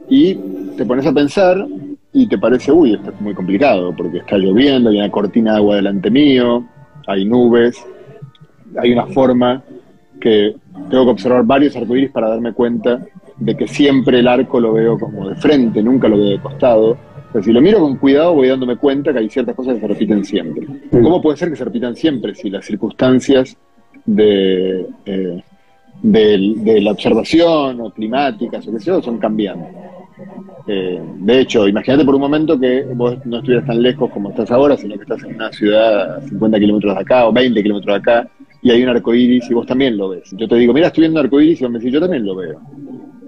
Y 0.10 0.36
te 0.76 0.86
pones 0.86 1.06
a 1.06 1.14
pensar 1.14 1.66
y 2.12 2.28
te 2.28 2.38
parece, 2.38 2.72
uy, 2.72 2.94
esto 2.94 3.12
es 3.12 3.22
muy 3.22 3.36
complicado, 3.36 3.94
porque 3.96 4.18
está 4.18 4.38
lloviendo, 4.38 4.90
hay 4.90 4.98
una 4.98 5.12
cortina 5.12 5.52
de 5.52 5.58
agua 5.58 5.76
delante 5.76 6.10
mío, 6.10 6.66
hay 7.08 7.26
nubes, 7.26 7.78
hay 8.82 8.92
una 8.92 9.06
forma 9.08 9.64
que 10.20 10.56
tengo 10.90 11.06
que 11.06 11.12
observar 11.12 11.44
varios 11.44 11.76
arcoíris 11.76 12.12
para 12.12 12.30
darme 12.30 12.54
cuenta 12.54 13.06
de 13.38 13.56
que 13.56 13.68
siempre 13.68 14.20
el 14.20 14.28
arco 14.28 14.60
lo 14.60 14.74
veo 14.74 14.98
como 15.00 15.30
de 15.30 15.36
frente, 15.36 15.82
nunca 15.82 16.08
lo 16.08 16.18
veo 16.18 16.30
de 16.30 16.40
costado. 16.40 16.98
Pero 17.32 17.44
si 17.44 17.52
lo 17.52 17.62
miro 17.62 17.80
con 17.80 17.98
cuidado 17.98 18.36
voy 18.36 18.48
dándome 18.48 18.78
cuenta 18.78 19.12
que 19.12 19.20
hay 19.20 19.30
ciertas 19.30 19.56
cosas 19.56 19.76
que 19.76 19.82
se 19.82 19.88
repiten 19.88 20.24
siempre. 20.24 20.68
¿Cómo 20.92 21.22
puede 21.22 21.38
ser 21.38 21.50
que 21.50 21.56
se 21.56 21.66
repitan 21.66 21.96
siempre 21.96 22.36
si 22.36 22.50
las 22.50 22.66
circunstancias 22.66 23.58
de, 24.06 24.86
eh, 25.06 25.44
de, 26.04 26.82
la 26.82 26.92
observación 26.92 27.82
o 27.82 27.92
climáticas 27.92 28.68
o 28.68 28.74
qué 28.74 28.80
sé 28.80 28.86
yo, 28.86 29.02
son 29.02 29.18
cambiando. 29.18 29.68
Eh, 30.68 31.02
de 31.20 31.40
hecho, 31.40 31.68
imagínate 31.68 32.06
por 32.06 32.16
un 32.16 32.22
momento 32.22 32.60
que 32.60 32.84
vos 32.94 33.18
no 33.26 33.38
estuvieras 33.38 33.66
tan 33.66 33.82
lejos 33.82 34.12
como 34.12 34.30
estás 34.30 34.52
ahora, 34.52 34.78
sino 34.78 34.96
que 34.96 35.04
estás 35.04 35.24
en 35.24 35.36
una 35.36 35.52
ciudad 35.52 36.18
a 36.18 36.22
50 36.22 36.60
kilómetros 36.60 36.96
de 36.96 37.02
acá 37.02 37.28
o 37.28 37.34
20 37.34 37.62
kilómetros 37.62 37.94
de 37.94 38.00
acá 38.00 38.30
y 38.62 38.72
hay 38.72 38.84
un 38.84 38.90
arco 38.90 39.14
iris 39.14 39.50
y 39.50 39.54
vos 39.54 39.66
también 39.66 39.98
lo 39.98 40.10
ves. 40.10 40.34
Yo 40.38 40.48
te 40.48 40.56
digo, 40.56 40.74
mira, 40.74 40.88
estoy 40.88 41.02
viendo 41.02 41.20
un 41.20 41.26
arco 41.26 41.42
iris 41.42 41.60
y 41.60 41.64
vos 41.64 41.72
me 41.72 41.80
decís, 41.80 41.94
yo 41.94 42.00
también 42.00 42.26
lo 42.26 42.36
veo. 42.36 42.62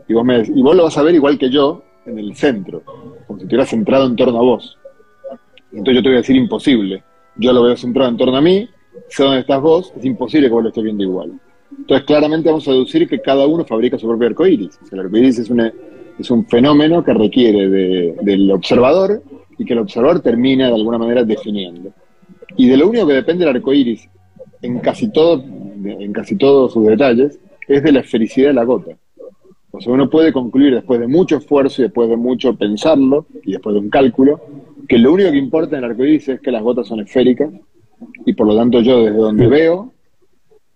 Y 0.07 0.13
vos, 0.13 0.23
me, 0.23 0.43
y 0.43 0.61
vos 0.61 0.75
lo 0.75 0.83
vas 0.83 0.97
a 0.97 1.03
ver 1.03 1.15
igual 1.15 1.37
que 1.37 1.49
yo 1.49 1.83
en 2.05 2.19
el 2.19 2.35
centro, 2.35 2.83
como 3.25 3.39
si 3.39 3.45
estuvieras 3.45 3.69
centrado 3.69 4.05
en 4.05 4.15
torno 4.15 4.37
a 4.37 4.43
vos. 4.43 4.77
Entonces 5.71 5.95
yo 5.95 6.03
te 6.03 6.09
voy 6.09 6.15
a 6.15 6.21
decir 6.21 6.35
imposible. 6.35 7.03
Yo 7.37 7.51
lo 7.51 7.63
veo 7.63 7.75
centrado 7.75 8.09
en 8.09 8.17
torno 8.17 8.37
a 8.37 8.41
mí 8.41 8.69
sé 9.09 9.23
dónde 9.23 9.41
estás 9.41 9.61
vos, 9.61 9.93
es 9.97 10.05
imposible 10.05 10.47
que 10.47 10.53
vos 10.53 10.63
lo 10.63 10.69
estés 10.69 10.83
viendo 10.83 11.03
igual. 11.03 11.39
Entonces, 11.77 12.05
claramente 12.05 12.49
vamos 12.49 12.67
a 12.67 12.71
deducir 12.71 13.07
que 13.07 13.19
cada 13.21 13.45
uno 13.47 13.65
fabrica 13.65 13.97
su 13.97 14.07
propio 14.07 14.27
arcoíris. 14.27 14.79
el 14.91 14.99
arcoíris 14.99 15.39
es, 15.39 15.51
es 16.19 16.31
un 16.31 16.45
fenómeno 16.47 17.03
que 17.03 17.13
requiere 17.13 17.67
del 17.69 18.51
observador 18.51 19.21
y 19.57 19.65
que 19.65 19.73
el 19.73 19.79
observador 19.79 20.21
termina 20.21 20.67
de 20.67 20.75
alguna 20.75 20.97
manera 20.97 21.23
definiendo. 21.23 21.91
Y 22.55 22.69
de 22.69 22.77
lo 22.77 22.87
único 22.87 23.07
que 23.07 23.13
depende 23.13 23.43
el 23.43 23.55
arcoíris 23.55 24.07
en 24.61 24.79
casi, 24.79 25.11
en 25.85 26.13
casi 26.13 26.37
todos 26.37 26.73
sus 26.73 26.85
detalles 26.87 27.39
es 27.67 27.83
de 27.83 27.91
la 27.91 27.99
esfericidad 27.99 28.49
de 28.49 28.53
la 28.53 28.63
gota. 28.63 28.91
Sea, 29.79 29.93
uno 29.93 30.09
puede 30.09 30.31
concluir 30.31 30.73
después 30.73 30.99
de 30.99 31.07
mucho 31.07 31.37
esfuerzo 31.37 31.81
y 31.81 31.85
después 31.85 32.09
de 32.09 32.17
mucho 32.17 32.55
pensarlo 32.55 33.25
y 33.43 33.53
después 33.53 33.73
de 33.73 33.79
un 33.79 33.89
cálculo, 33.89 34.39
que 34.87 34.97
lo 34.97 35.13
único 35.13 35.31
que 35.31 35.37
importa 35.37 35.77
en 35.77 35.83
el 35.83 35.91
arcoíris 35.91 36.29
es 36.29 36.41
que 36.41 36.51
las 36.51 36.61
gotas 36.61 36.87
son 36.87 36.99
esféricas 36.99 37.49
y 38.25 38.33
por 38.33 38.47
lo 38.47 38.55
tanto 38.55 38.81
yo 38.81 39.03
desde 39.03 39.17
donde 39.17 39.47
veo 39.47 39.93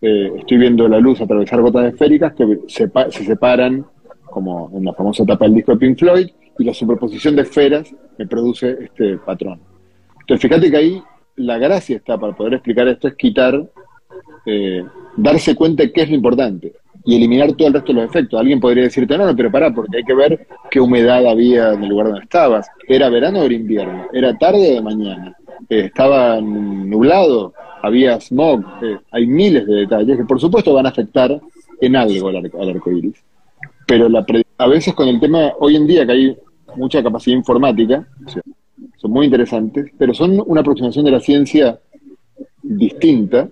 eh, 0.01 0.31
estoy 0.37 0.57
viendo 0.57 0.87
la 0.87 0.99
luz 0.99 1.21
atravesar 1.21 1.61
gotas 1.61 1.93
esféricas 1.93 2.33
que 2.33 2.59
se 2.67 2.89
separan 3.25 3.85
como 4.25 4.71
en 4.73 4.85
la 4.85 4.93
famosa 4.93 5.23
etapa 5.23 5.45
del 5.45 5.55
disco 5.55 5.73
de 5.73 5.77
Pink 5.77 5.99
Floyd 5.99 6.29
y 6.57 6.63
la 6.63 6.73
superposición 6.73 7.35
de 7.35 7.43
esferas 7.43 7.93
me 8.17 8.27
produce 8.27 8.77
este 8.83 9.17
patrón. 9.17 9.59
Entonces 10.21 10.41
fíjate 10.41 10.71
que 10.71 10.77
ahí 10.77 11.03
la 11.35 11.57
gracia 11.57 11.97
está 11.97 12.17
para 12.17 12.35
poder 12.35 12.55
explicar 12.55 12.87
esto 12.87 13.07
es 13.07 13.15
quitar, 13.15 13.69
eh, 14.45 14.83
darse 15.17 15.55
cuenta 15.55 15.83
de 15.83 15.91
qué 15.91 16.03
es 16.03 16.09
lo 16.09 16.15
importante 16.15 16.73
y 17.09 17.15
eliminar 17.15 17.53
todo 17.53 17.69
el 17.69 17.73
resto 17.73 17.91
de 17.91 18.01
los 18.01 18.09
efectos. 18.11 18.39
Alguien 18.39 18.59
podría 18.59 18.83
decirte, 18.83 19.17
no, 19.17 19.25
no, 19.25 19.35
pero 19.35 19.51
pará, 19.51 19.73
porque 19.73 19.97
hay 19.97 20.03
que 20.03 20.13
ver 20.13 20.47
qué 20.69 20.79
humedad 20.79 21.25
había 21.25 21.73
en 21.73 21.83
el 21.83 21.89
lugar 21.89 22.07
donde 22.09 22.21
estabas. 22.21 22.67
¿Era 22.87 23.09
verano 23.09 23.39
o 23.39 23.43
era 23.45 23.53
invierno? 23.55 24.05
¿Era 24.13 24.37
tarde 24.37 24.73
o 24.73 24.75
de 24.75 24.81
mañana? 24.81 25.35
Eh, 25.69 25.85
¿Estaba 25.85 26.39
nublado? 26.39 27.55
¿Había 27.81 28.19
smog? 28.21 28.63
Eh, 28.83 28.99
hay 29.11 29.25
miles 29.25 29.65
de 29.65 29.73
detalles 29.77 30.17
que 30.17 30.25
por 30.25 30.39
supuesto 30.39 30.71
van 30.71 30.85
a 30.85 30.89
afectar 30.89 31.41
en 31.81 31.95
algo 31.95 32.27
al, 32.27 32.35
arco 32.45 32.91
iris. 32.91 33.15
Pero 33.87 34.07
la 34.07 34.23
a 34.59 34.67
veces 34.67 34.93
con 34.93 35.07
el 35.07 35.19
tema, 35.19 35.53
hoy 35.59 35.77
en 35.77 35.87
día 35.87 36.05
que 36.05 36.11
hay 36.11 36.37
mucha 36.75 37.01
capacidad 37.01 37.35
informática, 37.35 38.07
son 38.97 39.11
muy 39.11 39.25
interesantes, 39.25 39.91
pero 39.97 40.13
son 40.13 40.43
una 40.45 40.61
aproximación 40.61 41.05
de 41.05 41.11
la 41.11 41.19
ciencia 41.21 41.79
distinta, 42.61 43.49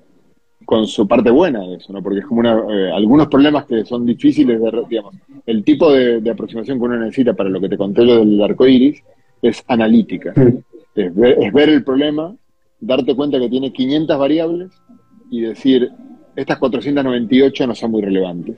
con 0.68 0.86
su 0.86 1.08
parte 1.08 1.32
buena 1.32 1.62
de 1.62 1.76
eso, 1.76 1.94
¿no? 1.94 2.04
Porque 2.04 2.20
es 2.20 2.26
como 2.26 2.42
una, 2.42 2.62
eh, 2.70 2.92
algunos 2.92 3.28
problemas 3.28 3.64
que 3.64 3.86
son 3.86 4.06
difíciles 4.06 4.60
de, 4.60 4.84
digamos, 4.90 5.16
el 5.46 5.64
tipo 5.64 5.94
de, 5.94 6.30
aproximación 6.30 6.78
que 6.78 6.84
uno 6.84 7.00
necesita 7.00 7.34
para 7.34 7.48
lo 7.48 7.62
que 7.62 7.70
te 7.70 7.78
conté 7.78 8.06
yo 8.06 8.20
del 8.20 8.44
arco 8.44 8.68
iris 8.68 9.02
es 9.42 9.64
analítica. 9.70 10.34
Es, 10.94 11.16
ver, 11.16 11.70
el 11.70 11.86
problema, 11.86 12.36
darte 12.82 13.16
cuenta 13.16 13.40
que 13.40 13.48
tiene 13.48 13.72
500 13.72 14.20
variables 14.20 14.72
y 15.32 15.40
decir, 15.40 15.90
estas 16.36 16.58
498 16.58 17.66
no 17.66 17.74
son 17.74 17.92
muy 17.92 18.02
relevantes. 18.02 18.58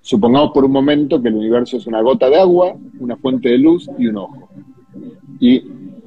Supongamos 0.00 0.52
por 0.52 0.64
un 0.64 0.70
momento 0.70 1.20
que 1.20 1.28
el 1.28 1.34
universo 1.34 1.76
es 1.76 1.88
una 1.88 2.02
gota 2.02 2.30
de 2.30 2.38
agua, 2.38 2.76
una 3.00 3.16
fuente 3.16 3.48
de 3.48 3.58
luz 3.58 3.90
y 3.98 4.06
un 4.06 4.18
ojo. 4.18 4.48
Y, 5.40 5.54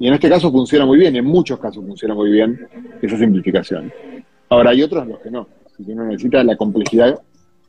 y 0.00 0.08
en 0.08 0.14
este 0.14 0.30
caso 0.30 0.50
funciona 0.50 0.86
muy 0.86 0.98
bien, 0.98 1.14
en 1.14 1.26
muchos 1.26 1.58
casos 1.58 1.84
funciona 1.84 2.14
muy 2.14 2.30
bien 2.30 2.58
esa 3.02 3.18
simplificación. 3.18 3.92
Ahora, 4.48 4.70
hay 4.70 4.82
otros 4.82 5.06
los 5.06 5.18
que 5.20 5.30
no. 5.30 5.46
Si 5.76 5.92
uno 5.92 6.04
necesita 6.04 6.42
la 6.42 6.56
complejidad 6.56 7.20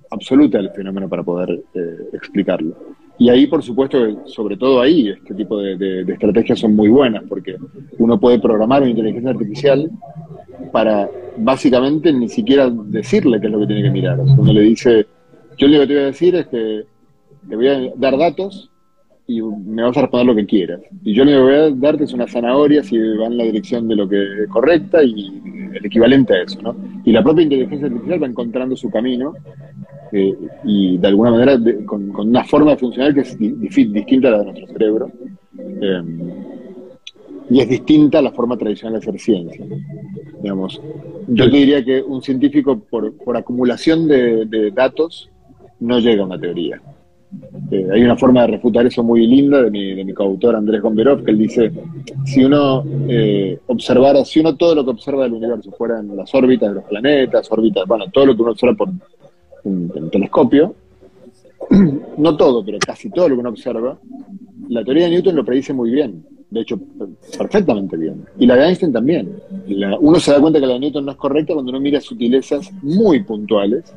absoluta 0.09 0.57
del 0.57 0.71
fenómeno 0.71 1.09
para 1.09 1.23
poder 1.23 1.63
eh, 1.73 2.09
explicarlo. 2.13 2.75
Y 3.19 3.29
ahí, 3.29 3.47
por 3.47 3.63
supuesto, 3.63 4.25
sobre 4.27 4.57
todo 4.57 4.79
ahí, 4.79 5.09
este 5.09 5.33
tipo 5.33 5.59
de, 5.59 6.01
estrategias 6.07 6.59
son 6.59 6.75
muy 6.75 6.87
buenas, 6.87 7.23
porque 7.27 7.57
uno 7.97 8.19
puede 8.19 8.39
programar 8.39 8.83
una 8.83 8.91
inteligencia 8.91 9.31
artificial 9.31 9.89
para 10.71 11.09
básicamente 11.37 12.13
ni 12.13 12.29
siquiera 12.29 12.69
decirle 12.69 13.39
qué 13.39 13.47
es 13.47 13.53
lo 13.53 13.59
que 13.59 13.67
tiene 13.67 13.83
que 13.83 13.89
mirar. 13.89 14.19
uno 14.19 14.53
le 14.53 14.61
dice, 14.61 15.07
yo 15.57 15.67
lo 15.67 15.79
que 15.79 15.87
te 15.87 15.93
voy 15.93 16.03
a 16.03 16.05
decir 16.07 16.35
es 16.35 16.47
que 16.47 16.85
te 17.49 17.55
voy 17.55 17.67
a 17.67 17.91
dar 17.95 18.17
datos 18.17 18.69
y 19.27 19.41
me 19.41 19.83
vas 19.83 19.97
a 19.97 20.01
responder 20.01 20.25
lo 20.25 20.35
que 20.35 20.45
quieras. 20.45 20.79
Y 21.03 21.13
yo 21.13 21.25
lo 21.25 21.31
que 21.31 21.37
voy 21.37 21.53
a 21.53 21.69
darte 21.71 22.05
es 22.05 22.13
una 22.13 22.27
zanahoria 22.27 22.81
si 22.81 22.97
va 22.97 23.25
en 23.25 23.37
la 23.37 23.43
dirección 23.43 23.87
de 23.87 23.95
lo 23.97 24.07
que 24.07 24.43
es 24.43 24.49
correcta 24.49 25.03
y 25.03 25.69
el 25.73 25.85
equivalente 25.85 26.33
a 26.33 26.43
eso, 26.43 26.61
¿no? 26.61 26.75
Y 27.03 27.11
la 27.11 27.21
propia 27.21 27.43
inteligencia 27.43 27.87
artificial 27.87 28.23
va 28.23 28.27
encontrando 28.27 28.75
su 28.77 28.89
camino 28.89 29.33
eh, 30.13 30.33
y 30.63 30.97
de 30.97 31.07
alguna 31.07 31.31
manera 31.31 31.59
con, 31.85 32.15
una 32.15 32.45
forma 32.45 32.71
de 32.71 32.77
funcionar 32.77 33.13
que 33.13 33.21
es 33.21 33.37
distinta 33.37 34.29
a 34.29 34.31
la 34.31 34.37
de 34.39 34.45
nuestro 34.45 34.67
cerebro. 34.67 35.11
Eh, 35.59 36.01
y 37.49 37.61
es 37.61 37.69
distinta 37.69 38.19
a 38.19 38.21
la 38.21 38.31
forma 38.31 38.57
tradicional 38.57 38.93
de 38.93 38.99
hacer 38.99 39.19
ciencia. 39.19 39.65
Digamos, 40.41 40.81
yo 41.27 41.49
te 41.49 41.57
diría 41.57 41.83
que 41.83 42.01
un 42.01 42.21
científico 42.21 42.79
por, 42.79 43.13
por 43.17 43.35
acumulación 43.37 44.07
de 44.07 44.71
datos 44.73 45.29
no 45.79 45.99
llega 45.99 46.23
a 46.23 46.25
una 46.25 46.39
teoría. 46.39 46.81
Eh, 47.71 47.87
hay 47.91 48.01
una 48.01 48.15
forma 48.15 48.41
de 48.41 48.47
refutar 48.47 48.85
eso 48.85 49.03
muy 49.03 49.27
linda 49.27 49.61
de 49.63 49.69
mi, 49.69 50.13
coautor 50.13 50.55
Andrés 50.55 50.81
Gomberov, 50.81 51.23
que 51.23 51.31
él 51.31 51.37
dice, 51.37 51.71
si 52.25 52.43
uno 52.43 52.83
eh, 53.09 53.59
observara, 53.67 54.23
si 54.23 54.39
uno 54.39 54.55
todo 54.55 54.73
lo 54.73 54.85
que 54.85 54.91
observa 54.91 55.23
del 55.23 55.33
universo 55.33 55.71
fueran 55.71 56.15
las 56.15 56.33
órbitas 56.33 56.69
de 56.69 56.75
los 56.75 56.83
planetas, 56.85 57.51
órbitas, 57.51 57.85
bueno, 57.85 58.05
todo 58.11 58.27
lo 58.27 58.35
que 58.35 58.41
uno 58.41 58.51
observa 58.51 58.75
por 58.75 58.89
un, 59.63 60.09
telescopio, 60.09 60.75
no 62.17 62.37
todo, 62.37 62.63
pero 62.63 62.77
casi 62.79 63.09
todo 63.09 63.27
lo 63.27 63.35
que 63.35 63.41
uno 63.41 63.49
observa, 63.49 63.97
la 64.69 64.83
teoría 64.83 65.05
de 65.05 65.11
Newton 65.11 65.35
lo 65.35 65.45
predice 65.45 65.73
muy 65.73 65.91
bien, 65.91 66.23
de 66.49 66.61
hecho, 66.61 66.79
perfectamente 67.37 67.97
bien. 67.97 68.23
Y 68.39 68.45
la 68.45 68.55
de 68.55 68.67
Einstein 68.67 68.93
también. 68.93 69.35
uno 69.99 70.17
se 70.17 70.31
da 70.31 70.39
cuenta 70.39 70.61
que 70.61 70.65
la 70.65 70.73
de 70.73 70.79
Newton 70.79 71.05
no 71.05 71.11
es 71.11 71.17
correcta 71.17 71.53
cuando 71.53 71.71
uno 71.71 71.81
mira 71.81 71.99
sutilezas 71.99 72.71
muy 72.81 73.21
puntuales 73.23 73.93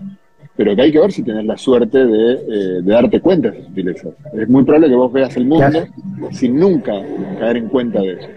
pero 0.61 0.77
que 0.77 0.83
hay 0.83 0.93
que 0.93 1.01
ver 1.01 1.11
si 1.11 1.23
tenés 1.23 1.47
la 1.47 1.57
suerte 1.57 2.05
de, 2.05 2.33
eh, 2.35 2.83
darte 2.83 3.19
cuenta 3.19 3.49
de 3.49 3.57
esas 3.57 3.69
sutilezas. 3.69 4.13
Es 4.35 4.47
muy 4.47 4.63
probable 4.63 4.91
que 4.91 4.95
vos 4.95 5.11
veas 5.11 5.35
el 5.39 5.47
mundo 5.47 5.87
sin 6.33 6.57
nunca 6.57 6.93
caer 7.39 7.57
en 7.57 7.69
cuenta 7.71 8.03
de 8.03 8.13
eso. 8.13 8.29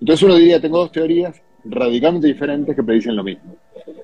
Entonces 0.00 0.22
uno 0.22 0.36
diría, 0.36 0.60
tengo 0.60 0.78
dos 0.78 0.92
teorías 0.92 1.42
radicalmente 1.64 2.28
diferentes 2.28 2.76
que 2.76 2.84
predicen 2.84 3.16
lo 3.16 3.24
mismo. 3.24 3.56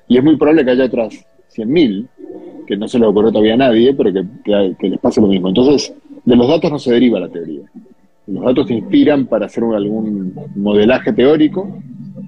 Y 0.09 0.17
es 0.17 0.23
muy 0.25 0.35
probable 0.35 0.65
que 0.65 0.71
haya 0.71 0.83
otras 0.83 1.25
100.000, 1.55 2.05
que 2.67 2.75
no 2.75 2.85
se 2.89 2.99
le 2.99 3.05
ocurrió 3.05 3.31
todavía 3.31 3.53
a 3.53 3.57
nadie, 3.57 3.93
pero 3.93 4.11
que, 4.11 4.75
que, 4.77 4.89
les 4.89 4.99
pase 4.99 5.21
lo 5.21 5.27
mismo. 5.27 5.47
Entonces, 5.47 5.93
de 6.25 6.35
los 6.35 6.49
datos 6.49 6.69
no 6.69 6.77
se 6.77 6.91
deriva 6.91 7.17
la 7.17 7.29
teoría. 7.29 7.61
Los 8.27 8.43
datos 8.43 8.67
te 8.67 8.73
inspiran 8.73 9.25
para 9.27 9.45
hacer 9.45 9.63
algún 9.63 10.33
modelaje 10.57 11.13
teórico 11.13 11.77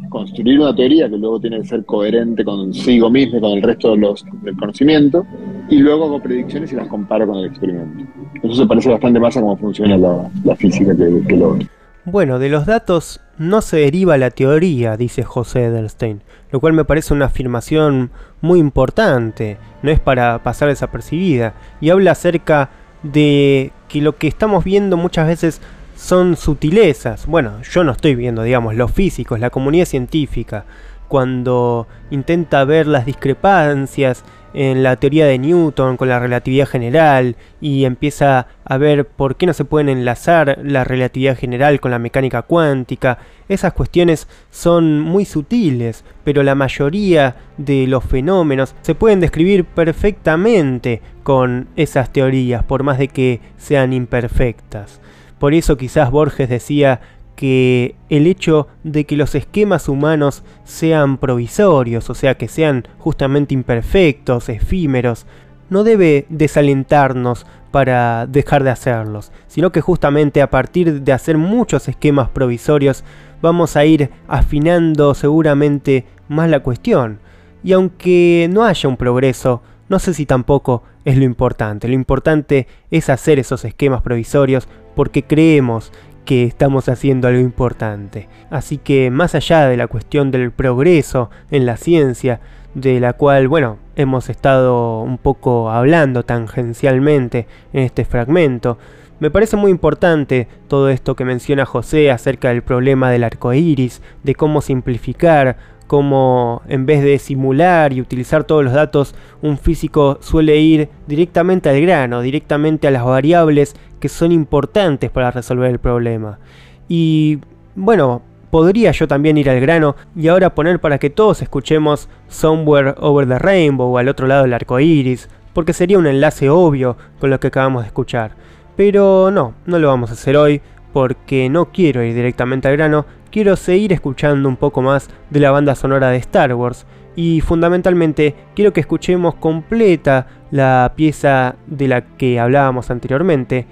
construir 0.09 0.59
una 0.59 0.75
teoría 0.75 1.09
que 1.09 1.17
luego 1.17 1.39
tiene 1.39 1.61
que 1.61 1.67
ser 1.67 1.85
coherente 1.85 2.43
consigo 2.43 3.09
mismo 3.09 3.37
y 3.37 3.41
con 3.41 3.51
el 3.51 3.61
resto 3.61 3.91
de 3.91 3.97
los, 3.97 4.25
del 4.41 4.55
conocimiento, 4.57 5.25
y 5.69 5.77
luego 5.77 6.05
hago 6.05 6.21
predicciones 6.21 6.71
y 6.71 6.75
las 6.75 6.87
comparo 6.87 7.27
con 7.27 7.37
el 7.37 7.45
experimento. 7.45 8.05
Eso 8.43 8.55
se 8.55 8.65
parece 8.65 8.89
bastante 8.89 9.19
más 9.19 9.35
a 9.37 9.41
cómo 9.41 9.57
funciona 9.57 9.97
la, 9.97 10.55
física 10.55 10.95
que, 10.95 11.23
que 11.27 11.37
lo. 11.37 11.57
Bueno, 12.05 12.37
de 12.37 12.49
los 12.49 12.67
datos 12.67 13.19
no 13.39 13.61
se 13.61 13.77
deriva 13.77 14.17
la 14.17 14.29
teoría, 14.29 14.95
dice 14.95 15.23
José 15.23 15.65
Edelstein, 15.65 16.21
lo 16.51 16.59
cual 16.59 16.73
me 16.73 16.85
parece 16.85 17.13
una 17.13 17.25
afirmación 17.25 18.11
muy 18.41 18.59
importante, 18.59 19.57
no 19.81 19.89
es 19.89 19.99
para 19.99 20.43
pasar 20.43 20.69
desapercibida, 20.69 21.55
y 21.81 21.89
habla 21.89 22.11
acerca 22.11 22.69
de 23.01 23.71
que 23.87 24.01
lo 24.01 24.17
que 24.17 24.27
estamos 24.27 24.63
viendo 24.63 24.97
muchas 24.97 25.27
veces 25.27 25.61
son 25.95 26.35
sutilezas. 26.35 27.25
Bueno, 27.25 27.61
yo 27.61 27.83
no 27.83 27.93
estoy 27.93 28.15
viendo, 28.15 28.43
digamos, 28.43 28.75
los 28.75 28.91
físicos, 28.91 29.39
la 29.39 29.49
comunidad 29.49 29.85
científica, 29.85 30.65
cuando 31.07 31.87
intenta 32.09 32.63
ver 32.65 32.87
las 32.87 33.05
discrepancias 33.05 34.23
en 34.55 34.83
la 34.83 34.95
teoría 34.95 35.25
de 35.25 35.37
Newton 35.37 35.97
con 35.97 36.07
la 36.07 36.17
relatividad 36.17 36.67
general 36.67 37.35
y 37.59 37.83
empieza 37.83 38.47
a 38.63 38.77
ver 38.77 39.05
por 39.05 39.35
qué 39.35 39.45
no 39.45 39.53
se 39.53 39.65
pueden 39.65 39.89
enlazar 39.89 40.59
la 40.63 40.85
relatividad 40.85 41.37
general 41.37 41.81
con 41.81 41.91
la 41.91 41.99
mecánica 41.99 42.41
cuántica. 42.41 43.17
Esas 43.49 43.73
cuestiones 43.73 44.29
son 44.49 45.01
muy 45.01 45.25
sutiles, 45.25 46.05
pero 46.23 46.41
la 46.41 46.55
mayoría 46.55 47.35
de 47.57 47.85
los 47.85 48.05
fenómenos 48.05 48.75
se 48.81 48.95
pueden 48.95 49.19
describir 49.19 49.65
perfectamente 49.65 51.01
con 51.23 51.67
esas 51.75 52.13
teorías, 52.13 52.63
por 52.63 52.83
más 52.83 52.97
de 52.97 53.09
que 53.09 53.41
sean 53.57 53.91
imperfectas. 53.91 55.01
Por 55.39 55.53
eso 55.53 55.77
quizás 55.77 56.11
Borges 56.11 56.49
decía 56.49 57.01
que 57.35 57.95
el 58.09 58.27
hecho 58.27 58.67
de 58.83 59.05
que 59.05 59.17
los 59.17 59.35
esquemas 59.35 59.89
humanos 59.89 60.43
sean 60.63 61.17
provisorios, 61.17 62.09
o 62.09 62.15
sea, 62.15 62.35
que 62.35 62.47
sean 62.47 62.87
justamente 62.97 63.53
imperfectos, 63.53 64.49
efímeros, 64.49 65.25
no 65.69 65.83
debe 65.83 66.25
desalentarnos 66.29 67.45
para 67.71 68.25
dejar 68.27 68.63
de 68.63 68.69
hacerlos, 68.69 69.31
sino 69.47 69.71
que 69.71 69.81
justamente 69.81 70.41
a 70.41 70.49
partir 70.49 71.01
de 71.01 71.11
hacer 71.11 71.37
muchos 71.37 71.89
esquemas 71.89 72.29
provisorios 72.29 73.03
vamos 73.41 73.75
a 73.75 73.83
ir 73.83 74.11
afinando 74.27 75.13
seguramente 75.13 76.05
más 76.29 76.49
la 76.49 76.61
cuestión. 76.61 77.19
Y 77.63 77.73
aunque 77.73 78.47
no 78.49 78.63
haya 78.63 78.87
un 78.87 78.95
progreso, 78.95 79.61
no 79.89 79.99
sé 79.99 80.13
si 80.13 80.25
tampoco 80.25 80.83
es 81.03 81.17
lo 81.17 81.25
importante. 81.25 81.87
Lo 81.87 81.95
importante 81.95 82.67
es 82.91 83.09
hacer 83.09 83.39
esos 83.39 83.65
esquemas 83.65 84.01
provisorios 84.01 84.67
porque 84.95 85.23
creemos 85.23 85.91
que 86.25 86.43
estamos 86.43 86.89
haciendo 86.89 87.27
algo 87.27 87.39
importante. 87.39 88.27
Así 88.49 88.77
que 88.77 89.11
más 89.11 89.35
allá 89.35 89.67
de 89.67 89.77
la 89.77 89.87
cuestión 89.87 90.31
del 90.31 90.51
progreso 90.51 91.29
en 91.51 91.65
la 91.65 91.77
ciencia, 91.77 92.41
de 92.73 92.99
la 92.99 93.13
cual, 93.13 93.47
bueno, 93.47 93.77
hemos 93.95 94.29
estado 94.29 95.01
un 95.01 95.17
poco 95.17 95.71
hablando 95.71 96.23
tangencialmente 96.23 97.47
en 97.71 97.83
este 97.83 98.03
fragmento. 98.03 98.77
Me 99.19 99.31
parece 99.31 99.55
muy 99.55 99.71
importante 99.71 100.49
todo 100.67 100.89
esto 100.89 101.15
que 101.15 101.23
menciona 101.23 101.65
José 101.65 102.11
acerca 102.11 102.49
del 102.49 102.63
problema 102.63 103.09
del 103.09 103.23
arco 103.23 103.53
iris, 103.53 104.01
de 104.23 104.35
cómo 104.35 104.61
simplificar, 104.61 105.55
cómo 105.87 106.61
en 106.67 106.85
vez 106.85 107.03
de 107.03 107.19
simular 107.19 107.93
y 107.93 108.01
utilizar 108.01 108.43
todos 108.43 108.63
los 108.63 108.73
datos, 108.73 109.15
un 109.41 109.57
físico 109.57 110.17
suele 110.21 110.57
ir 110.57 110.89
directamente 111.07 111.69
al 111.69 111.81
grano, 111.81 112.21
directamente 112.21 112.87
a 112.87 112.91
las 112.91 113.05
variables 113.05 113.75
que 113.99 114.09
son 114.09 114.31
importantes 114.31 115.09
para 115.09 115.31
resolver 115.31 115.71
el 115.71 115.79
problema. 115.79 116.39
Y 116.87 117.39
bueno, 117.75 118.21
podría 118.51 118.91
yo 118.91 119.07
también 119.07 119.37
ir 119.37 119.49
al 119.49 119.59
grano 119.59 119.95
y 120.15 120.27
ahora 120.27 120.55
poner 120.55 120.79
para 120.79 120.97
que 120.97 121.09
todos 121.09 121.41
escuchemos 121.41 122.09
Somewhere 122.27 122.95
Over 122.99 123.27
the 123.27 123.39
Rainbow 123.39 123.93
o 123.93 123.97
al 123.97 124.07
otro 124.07 124.27
lado 124.27 124.43
del 124.43 124.53
arco 124.53 124.79
iris, 124.79 125.29
porque 125.53 125.73
sería 125.73 125.97
un 125.97 126.07
enlace 126.07 126.49
obvio 126.49 126.97
con 127.19 127.29
lo 127.29 127.39
que 127.39 127.47
acabamos 127.47 127.83
de 127.83 127.87
escuchar. 127.87 128.31
Pero 128.75 129.31
no, 129.31 129.53
no 129.65 129.79
lo 129.79 129.87
vamos 129.87 130.09
a 130.09 130.13
hacer 130.13 130.35
hoy, 130.35 130.61
porque 130.95 131.49
no 131.49 131.73
quiero 131.73 132.03
ir 132.03 132.13
directamente 132.13 132.69
al 132.69 132.77
grano, 132.77 133.05
quiero 133.35 133.57
seguir 133.57 133.91
escuchando 133.91 134.47
un 134.47 134.55
poco 134.55 134.81
más 134.81 135.09
de 135.29 135.41
la 135.41 135.51
banda 135.51 135.75
sonora 135.75 136.09
de 136.09 136.15
Star 136.19 136.53
Wars. 136.53 136.85
Y 137.17 137.41
fundamentalmente 137.41 138.33
quiero 138.55 138.71
que 138.71 138.79
escuchemos 138.79 139.35
completa 139.35 140.27
la 140.51 140.93
pieza 140.95 141.57
de 141.67 141.89
la 141.89 142.05
que 142.15 142.39
hablábamos 142.39 142.91
anteriormente, 142.91 143.67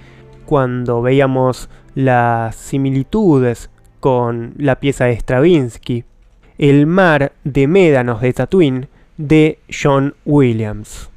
cuando 0.45 1.01
veíamos 1.01 1.69
las 1.95 2.57
similitudes 2.57 3.69
con 4.01 4.53
la 4.57 4.81
pieza 4.81 5.05
de 5.05 5.15
Stravinsky, 5.15 6.03
El 6.57 6.85
mar 6.85 7.31
de 7.45 7.65
médanos 7.67 8.19
de 8.19 8.33
Tatooine 8.33 8.89
de 9.15 9.59
John 9.71 10.13
Williams. 10.25 11.09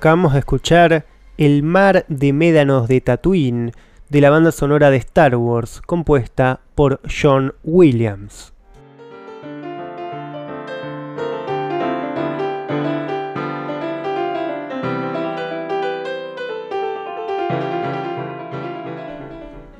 Acabamos 0.00 0.32
de 0.32 0.38
escuchar 0.38 1.04
El 1.36 1.62
mar 1.62 2.06
de 2.08 2.32
médanos 2.32 2.88
de 2.88 3.02
Tatooine 3.02 3.72
de 4.08 4.20
la 4.22 4.30
banda 4.30 4.50
sonora 4.50 4.88
de 4.88 4.96
Star 4.96 5.36
Wars, 5.36 5.82
compuesta 5.82 6.60
por 6.74 7.02
John 7.06 7.52
Williams. 7.64 8.54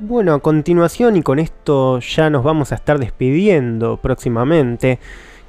Bueno, 0.01 0.35
a 0.35 0.41
continuación 0.41 1.17
y 1.17 1.23
con 1.23 1.39
esto 1.39 1.99
ya 2.01 2.29
nos 2.29 2.45
vamos 2.45 2.73
a 2.73 2.75
estar 2.75 2.99
despidiendo 2.99 3.97
próximamente, 3.97 4.99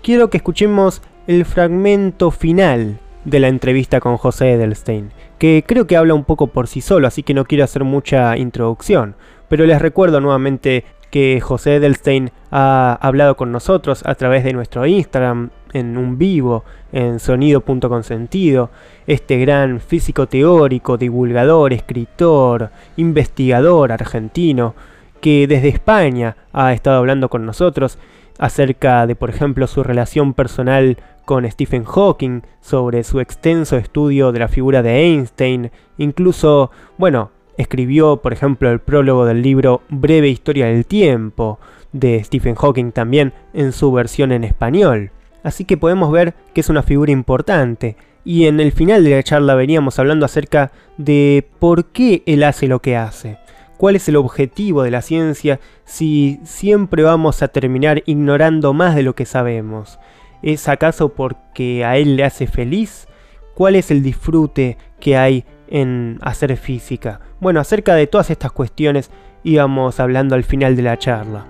quiero 0.01 0.29
que 0.29 0.37
escuchemos 0.37 1.01
el 1.27 1.43
fragmento 1.43 2.31
final 2.31 3.00
de 3.25 3.39
la 3.39 3.47
entrevista 3.47 3.99
con 3.99 4.17
José 4.17 4.53
Edelstein, 4.53 5.11
que 5.37 5.63
creo 5.65 5.87
que 5.87 5.97
habla 5.97 6.13
un 6.13 6.23
poco 6.23 6.47
por 6.47 6.67
sí 6.67 6.81
solo, 6.81 7.07
así 7.07 7.23
que 7.23 7.33
no 7.33 7.45
quiero 7.45 7.63
hacer 7.63 7.83
mucha 7.83 8.37
introducción. 8.37 9.15
Pero 9.47 9.65
les 9.65 9.81
recuerdo 9.81 10.21
nuevamente 10.21 10.85
que 11.11 11.41
José 11.41 11.75
Edelstein 11.75 12.31
ha 12.51 12.97
hablado 13.01 13.35
con 13.35 13.51
nosotros 13.51 14.01
a 14.05 14.15
través 14.15 14.43
de 14.43 14.53
nuestro 14.53 14.85
Instagram, 14.85 15.49
en 15.73 15.97
un 15.97 16.17
vivo, 16.17 16.63
en 16.91 17.19
sonido.consentido, 17.19 18.71
este 19.07 19.37
gran 19.37 19.79
físico 19.79 20.27
teórico, 20.27 20.97
divulgador, 20.97 21.73
escritor, 21.73 22.71
investigador 22.97 23.91
argentino, 23.91 24.73
que 25.21 25.47
desde 25.47 25.69
España 25.69 26.35
ha 26.51 26.73
estado 26.73 26.97
hablando 26.97 27.29
con 27.29 27.45
nosotros 27.45 27.99
acerca 28.39 29.05
de, 29.05 29.15
por 29.15 29.29
ejemplo, 29.29 29.67
su 29.67 29.83
relación 29.83 30.33
personal 30.33 30.97
con 31.25 31.49
Stephen 31.49 31.83
Hawking, 31.83 32.41
sobre 32.59 33.03
su 33.03 33.19
extenso 33.19 33.77
estudio 33.77 34.31
de 34.31 34.39
la 34.39 34.47
figura 34.47 34.81
de 34.81 35.01
Einstein, 35.05 35.71
incluso, 35.97 36.71
bueno, 36.97 37.31
escribió, 37.57 38.17
por 38.17 38.33
ejemplo, 38.33 38.71
el 38.71 38.79
prólogo 38.79 39.25
del 39.25 39.41
libro 39.41 39.81
Breve 39.89 40.29
Historia 40.29 40.67
del 40.67 40.85
Tiempo, 40.85 41.59
de 41.91 42.23
Stephen 42.23 42.55
Hawking 42.55 42.91
también 42.91 43.33
en 43.53 43.71
su 43.71 43.91
versión 43.91 44.31
en 44.31 44.43
español. 44.43 45.11
Así 45.43 45.65
que 45.65 45.77
podemos 45.77 46.11
ver 46.11 46.33
que 46.53 46.61
es 46.61 46.69
una 46.69 46.83
figura 46.83 47.11
importante, 47.11 47.95
y 48.23 48.45
en 48.45 48.59
el 48.59 48.71
final 48.71 49.03
de 49.03 49.11
la 49.11 49.23
charla 49.23 49.55
veníamos 49.55 49.97
hablando 49.97 50.25
acerca 50.25 50.71
de 50.97 51.47
por 51.59 51.85
qué 51.85 52.23
él 52.25 52.43
hace 52.43 52.67
lo 52.67 52.79
que 52.79 52.95
hace. 52.95 53.37
¿Cuál 53.77 53.95
es 53.95 54.07
el 54.07 54.15
objetivo 54.15 54.83
de 54.83 54.91
la 54.91 55.01
ciencia 55.01 55.59
si 55.85 56.39
siempre 56.43 57.01
vamos 57.01 57.41
a 57.41 57.47
terminar 57.47 58.03
ignorando 58.05 58.73
más 58.73 58.95
de 58.95 59.01
lo 59.01 59.15
que 59.15 59.25
sabemos? 59.25 59.97
¿Es 60.43 60.67
acaso 60.67 61.09
porque 61.09 61.85
a 61.85 61.97
él 61.97 62.15
le 62.15 62.23
hace 62.23 62.47
feliz? 62.47 63.07
¿Cuál 63.53 63.75
es 63.75 63.91
el 63.91 64.01
disfrute 64.01 64.77
que 64.99 65.15
hay 65.15 65.45
en 65.67 66.17
hacer 66.21 66.57
física? 66.57 67.19
Bueno, 67.39 67.59
acerca 67.59 67.93
de 67.93 68.07
todas 68.07 68.31
estas 68.31 68.51
cuestiones 68.51 69.11
íbamos 69.43 69.99
hablando 69.99 70.35
al 70.35 70.43
final 70.43 70.75
de 70.75 70.81
la 70.81 70.97
charla. 70.97 71.45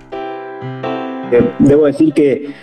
Eh, 1.31 1.49
debo 1.59 1.85
decir 1.85 2.13
que 2.13 2.53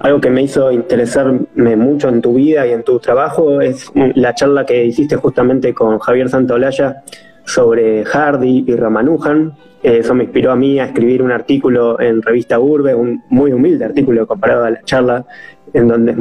algo 0.00 0.20
que 0.20 0.30
me 0.30 0.42
hizo 0.42 0.70
interesarme 0.70 1.76
mucho 1.76 2.08
en 2.08 2.20
tu 2.20 2.34
vida 2.34 2.66
y 2.66 2.72
en 2.72 2.82
tu 2.84 2.98
trabajo 2.98 3.60
es 3.60 3.90
la 3.94 4.34
charla 4.34 4.66
que 4.66 4.84
hiciste 4.84 5.16
justamente 5.16 5.72
con 5.72 5.98
Javier 5.98 6.28
Santaolalla 6.28 7.02
sobre 7.44 8.04
Hardy 8.04 8.64
y 8.66 8.76
Ramanujan. 8.76 9.54
Eso 9.82 10.14
me 10.14 10.24
inspiró 10.24 10.52
a 10.52 10.56
mí 10.56 10.78
a 10.78 10.86
escribir 10.86 11.22
un 11.22 11.32
artículo 11.32 11.98
en 12.00 12.20
Revista 12.20 12.60
Urbe, 12.60 12.94
un 12.94 13.22
muy 13.30 13.52
humilde 13.52 13.86
artículo 13.86 14.26
comparado 14.26 14.64
a 14.64 14.70
la 14.70 14.82
charla 14.82 15.24
en 15.72 15.88
donde 15.88 16.14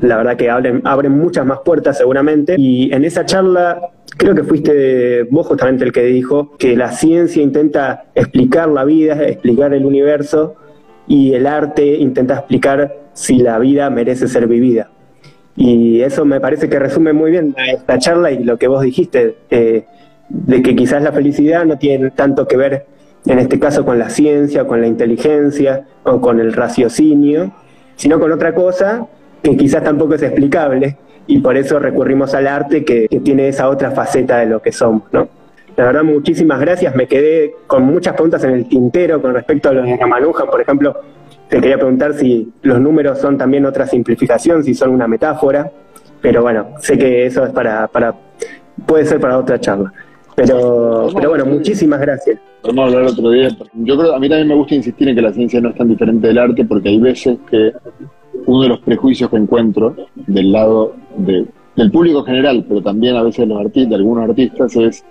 la 0.00 0.16
verdad 0.16 0.36
que 0.36 0.50
abren, 0.50 0.82
abren 0.84 1.12
muchas 1.12 1.46
más 1.46 1.60
puertas 1.64 1.98
seguramente. 1.98 2.54
Y 2.58 2.92
en 2.92 3.04
esa 3.04 3.24
charla 3.24 3.90
creo 4.16 4.34
que 4.34 4.42
fuiste 4.42 5.24
vos 5.24 5.46
justamente 5.46 5.84
el 5.84 5.92
que 5.92 6.02
dijo 6.04 6.56
que 6.58 6.76
la 6.76 6.92
ciencia 6.92 7.42
intenta 7.42 8.04
explicar 8.14 8.68
la 8.68 8.84
vida, 8.84 9.22
explicar 9.26 9.74
el 9.74 9.84
universo, 9.84 10.56
y 11.08 11.32
el 11.32 11.46
arte 11.46 11.96
intenta 11.96 12.34
explicar 12.34 12.94
si 13.14 13.38
la 13.38 13.58
vida 13.58 13.90
merece 13.90 14.28
ser 14.28 14.46
vivida. 14.46 14.90
Y 15.56 16.02
eso 16.02 16.24
me 16.24 16.40
parece 16.40 16.68
que 16.68 16.78
resume 16.78 17.12
muy 17.12 17.32
bien 17.32 17.56
esta 17.66 17.98
charla 17.98 18.30
y 18.30 18.44
lo 18.44 18.58
que 18.58 18.68
vos 18.68 18.82
dijiste, 18.82 19.36
eh, 19.50 19.86
de 20.28 20.62
que 20.62 20.76
quizás 20.76 21.02
la 21.02 21.10
felicidad 21.10 21.64
no 21.64 21.78
tiene 21.78 22.10
tanto 22.10 22.46
que 22.46 22.56
ver, 22.56 22.86
en 23.26 23.38
este 23.40 23.58
caso, 23.58 23.84
con 23.84 23.98
la 23.98 24.10
ciencia, 24.10 24.66
con 24.66 24.80
la 24.80 24.86
inteligencia 24.86 25.86
o 26.04 26.20
con 26.20 26.38
el 26.38 26.52
raciocinio, 26.52 27.52
sino 27.98 28.18
con 28.18 28.32
otra 28.32 28.54
cosa 28.54 29.06
que 29.42 29.56
quizás 29.56 29.82
tampoco 29.82 30.14
es 30.14 30.22
explicable 30.22 30.96
y 31.26 31.40
por 31.40 31.56
eso 31.56 31.78
recurrimos 31.78 32.32
al 32.34 32.46
arte 32.46 32.84
que, 32.84 33.08
tiene 33.22 33.48
esa 33.48 33.68
otra 33.68 33.90
faceta 33.90 34.38
de 34.38 34.46
lo 34.46 34.62
que 34.62 34.72
somos, 34.72 35.02
¿no? 35.12 35.28
La 35.76 35.84
verdad, 35.84 36.02
muchísimas 36.02 36.58
gracias. 36.58 36.94
Me 36.96 37.06
quedé 37.06 37.54
con 37.66 37.84
muchas 37.84 38.14
preguntas 38.14 38.42
en 38.44 38.50
el 38.50 38.68
tintero 38.68 39.20
con 39.20 39.34
respecto 39.34 39.68
a 39.68 39.72
los 39.72 39.86
de 39.86 39.96
Ramanujan, 39.96 40.48
por 40.48 40.60
ejemplo. 40.60 40.96
Te 41.48 41.60
quería 41.60 41.76
preguntar 41.76 42.14
si 42.14 42.52
los 42.62 42.80
números 42.80 43.18
son 43.18 43.36
también 43.36 43.66
otra 43.66 43.86
simplificación, 43.86 44.64
si 44.64 44.74
son 44.74 44.90
una 44.90 45.06
metáfora, 45.06 45.70
pero 46.20 46.42
bueno, 46.42 46.68
sé 46.80 46.98
que 46.98 47.26
eso 47.26 47.44
es 47.44 47.50
para, 47.50 47.86
para 47.88 48.14
puede 48.86 49.04
ser 49.04 49.20
para 49.20 49.38
otra 49.38 49.60
charla. 49.60 49.92
Pero, 50.38 51.08
pero 51.12 51.30
bueno, 51.30 51.46
muchísimas 51.46 52.00
gracias. 52.00 52.38
Vamos 52.62 52.78
a 52.78 52.86
hablar 52.86 53.10
otro 53.10 53.30
día. 53.30 53.48
Yo 53.74 53.98
creo, 53.98 54.14
a 54.14 54.20
mí 54.20 54.28
también 54.28 54.46
me 54.46 54.54
gusta 54.54 54.76
insistir 54.76 55.08
en 55.08 55.16
que 55.16 55.22
la 55.22 55.32
ciencia 55.32 55.60
no 55.60 55.70
es 55.70 55.74
tan 55.74 55.88
diferente 55.88 56.28
del 56.28 56.38
arte, 56.38 56.64
porque 56.64 56.90
hay 56.90 57.00
veces 57.00 57.38
que 57.50 57.72
uno 58.46 58.62
de 58.62 58.68
los 58.68 58.78
prejuicios 58.80 59.30
que 59.30 59.36
encuentro 59.36 59.96
del 60.14 60.52
lado 60.52 60.94
del 61.16 61.90
público 61.90 62.22
general, 62.22 62.64
pero 62.68 62.80
también 62.80 63.16
a 63.16 63.22
veces 63.24 63.40
de 63.40 63.46
los 63.46 63.60
artistas, 63.60 63.90
de 63.90 63.96
algunos 63.96 64.28
artistas, 64.28 64.76
es 64.76 65.04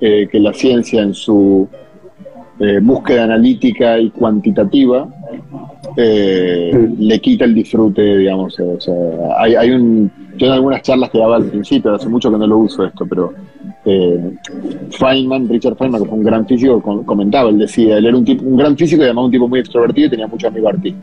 eh, 0.00 0.26
que 0.32 0.40
la 0.40 0.54
ciencia 0.54 1.02
en 1.02 1.12
su 1.12 1.68
eh, 2.58 2.80
búsqueda 2.80 3.24
analítica 3.24 3.98
y 3.98 4.08
cuantitativa 4.08 5.06
eh, 5.98 6.88
le 6.98 7.20
quita 7.20 7.44
el 7.44 7.54
disfrute, 7.54 8.16
digamos. 8.16 8.58
O 8.58 8.80
sea, 8.80 8.94
hay, 9.36 9.54
hay 9.54 9.70
un, 9.70 10.10
yo 10.36 10.46
en 10.46 10.52
algunas 10.52 10.82
charlas 10.82 11.10
que 11.10 11.18
daba 11.18 11.36
al 11.36 11.44
principio, 11.44 11.94
hace 11.94 12.08
mucho 12.08 12.30
que 12.30 12.38
no 12.38 12.46
lo 12.46 12.58
uso 12.58 12.84
esto, 12.84 13.06
pero 13.06 13.32
eh, 13.84 14.32
Feynman, 14.90 15.48
Richard 15.48 15.76
Feynman, 15.76 16.02
que 16.02 16.08
fue 16.08 16.18
un 16.18 16.24
gran 16.24 16.46
físico, 16.46 16.80
comentaba, 17.04 17.50
él 17.50 17.58
decía, 17.58 17.98
él 17.98 18.06
era 18.06 18.16
un, 18.16 18.24
tipo, 18.24 18.44
un 18.44 18.56
gran 18.56 18.76
físico 18.76 19.02
y 19.02 19.04
además 19.04 19.26
un 19.26 19.30
tipo 19.30 19.48
muy 19.48 19.60
extrovertido 19.60 20.06
y 20.06 20.10
tenía 20.10 20.26
muchos 20.26 20.50
amigos 20.50 20.74
artistas. 20.74 21.02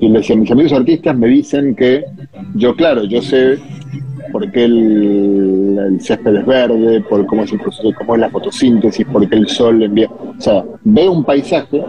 Y 0.00 0.06
él 0.06 0.12
decía, 0.14 0.36
mis 0.36 0.50
amigos 0.50 0.72
artistas 0.72 1.16
me 1.16 1.28
dicen 1.28 1.74
que 1.74 2.04
yo, 2.54 2.74
claro, 2.74 3.04
yo 3.04 3.20
sé 3.22 3.58
por 4.30 4.50
qué 4.50 4.64
el, 4.64 5.98
césped 6.00 6.36
es 6.36 6.46
verde, 6.46 7.00
por 7.02 7.26
cómo 7.26 7.42
es 7.42 7.52
el 7.52 7.60
proceso, 7.60 7.90
cómo 7.96 8.14
es 8.14 8.20
la 8.20 8.30
fotosíntesis, 8.30 9.06
por 9.06 9.28
qué 9.28 9.36
el 9.36 9.48
sol 9.48 9.82
envía. 9.82 10.08
O 10.08 10.40
sea, 10.40 10.64
ve 10.84 11.08
un 11.08 11.24
paisaje 11.24 11.82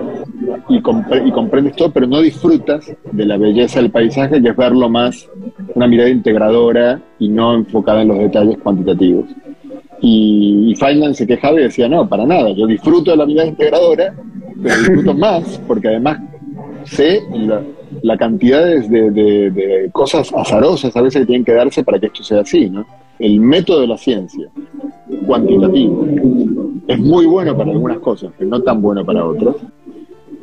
y, 0.70 0.78
y 0.78 1.32
comprendes 1.32 1.76
todo, 1.76 1.92
pero 1.92 2.08
no 2.08 2.22
disfrutas 2.22 2.92
de 3.12 3.26
la 3.26 3.38
belleza 3.38 3.80
del 3.82 3.92
paisaje, 3.92 4.42
que 4.42 4.50
es 4.50 4.56
verlo 4.56 4.90
más 4.90 5.30
una 5.76 5.88
mirada 5.88 6.10
integradora 6.10 7.02
y 7.20 7.30
no 7.30 7.56
enfocada 7.56 8.02
en 8.02 8.10
los 8.10 8.20
detalles 8.20 8.58
cuantitativos. 8.58 9.26
Y, 10.02 10.74
Feynman 10.80 11.14
se 11.14 11.28
quejaba 11.28 11.60
y 11.60 11.64
decía, 11.64 11.88
no, 11.88 12.08
para 12.10 12.26
nada, 12.26 12.50
yo 12.52 12.66
disfruto 12.66 13.12
de 13.12 13.18
la 13.18 13.26
mirada 13.26 13.48
integradora, 13.48 14.14
pero 14.62 14.76
disfruto 14.76 15.14
más 15.18 15.62
porque 15.68 15.90
además 15.90 16.20
sé 16.86 17.22
la, 17.34 17.62
cantidad 18.18 18.66
de, 18.66 19.90
cosas 19.92 20.32
azarosas 20.34 20.96
a 20.96 21.02
veces 21.02 21.22
que 21.22 21.28
tienen 21.28 21.46
que 21.46 21.54
darse 21.54 21.84
para 21.84 22.00
que 22.00 22.08
esto 22.08 22.24
sea 22.24 22.42
así, 22.42 22.70
¿no? 22.70 22.86
El 23.20 23.40
método 23.40 23.82
de 23.82 23.88
la 23.88 23.98
ciencia, 23.98 24.48
cuantitativo, 25.26 26.08
es 26.88 27.00
muy 27.00 27.26
bueno 27.26 27.56
para 27.56 27.72
algunas 27.72 28.00
cosas, 28.00 28.32
pero 28.38 28.50
no 28.50 28.62
tan 28.62 28.82
bueno 28.82 29.06
para 29.06 29.26
otras. 29.26 29.56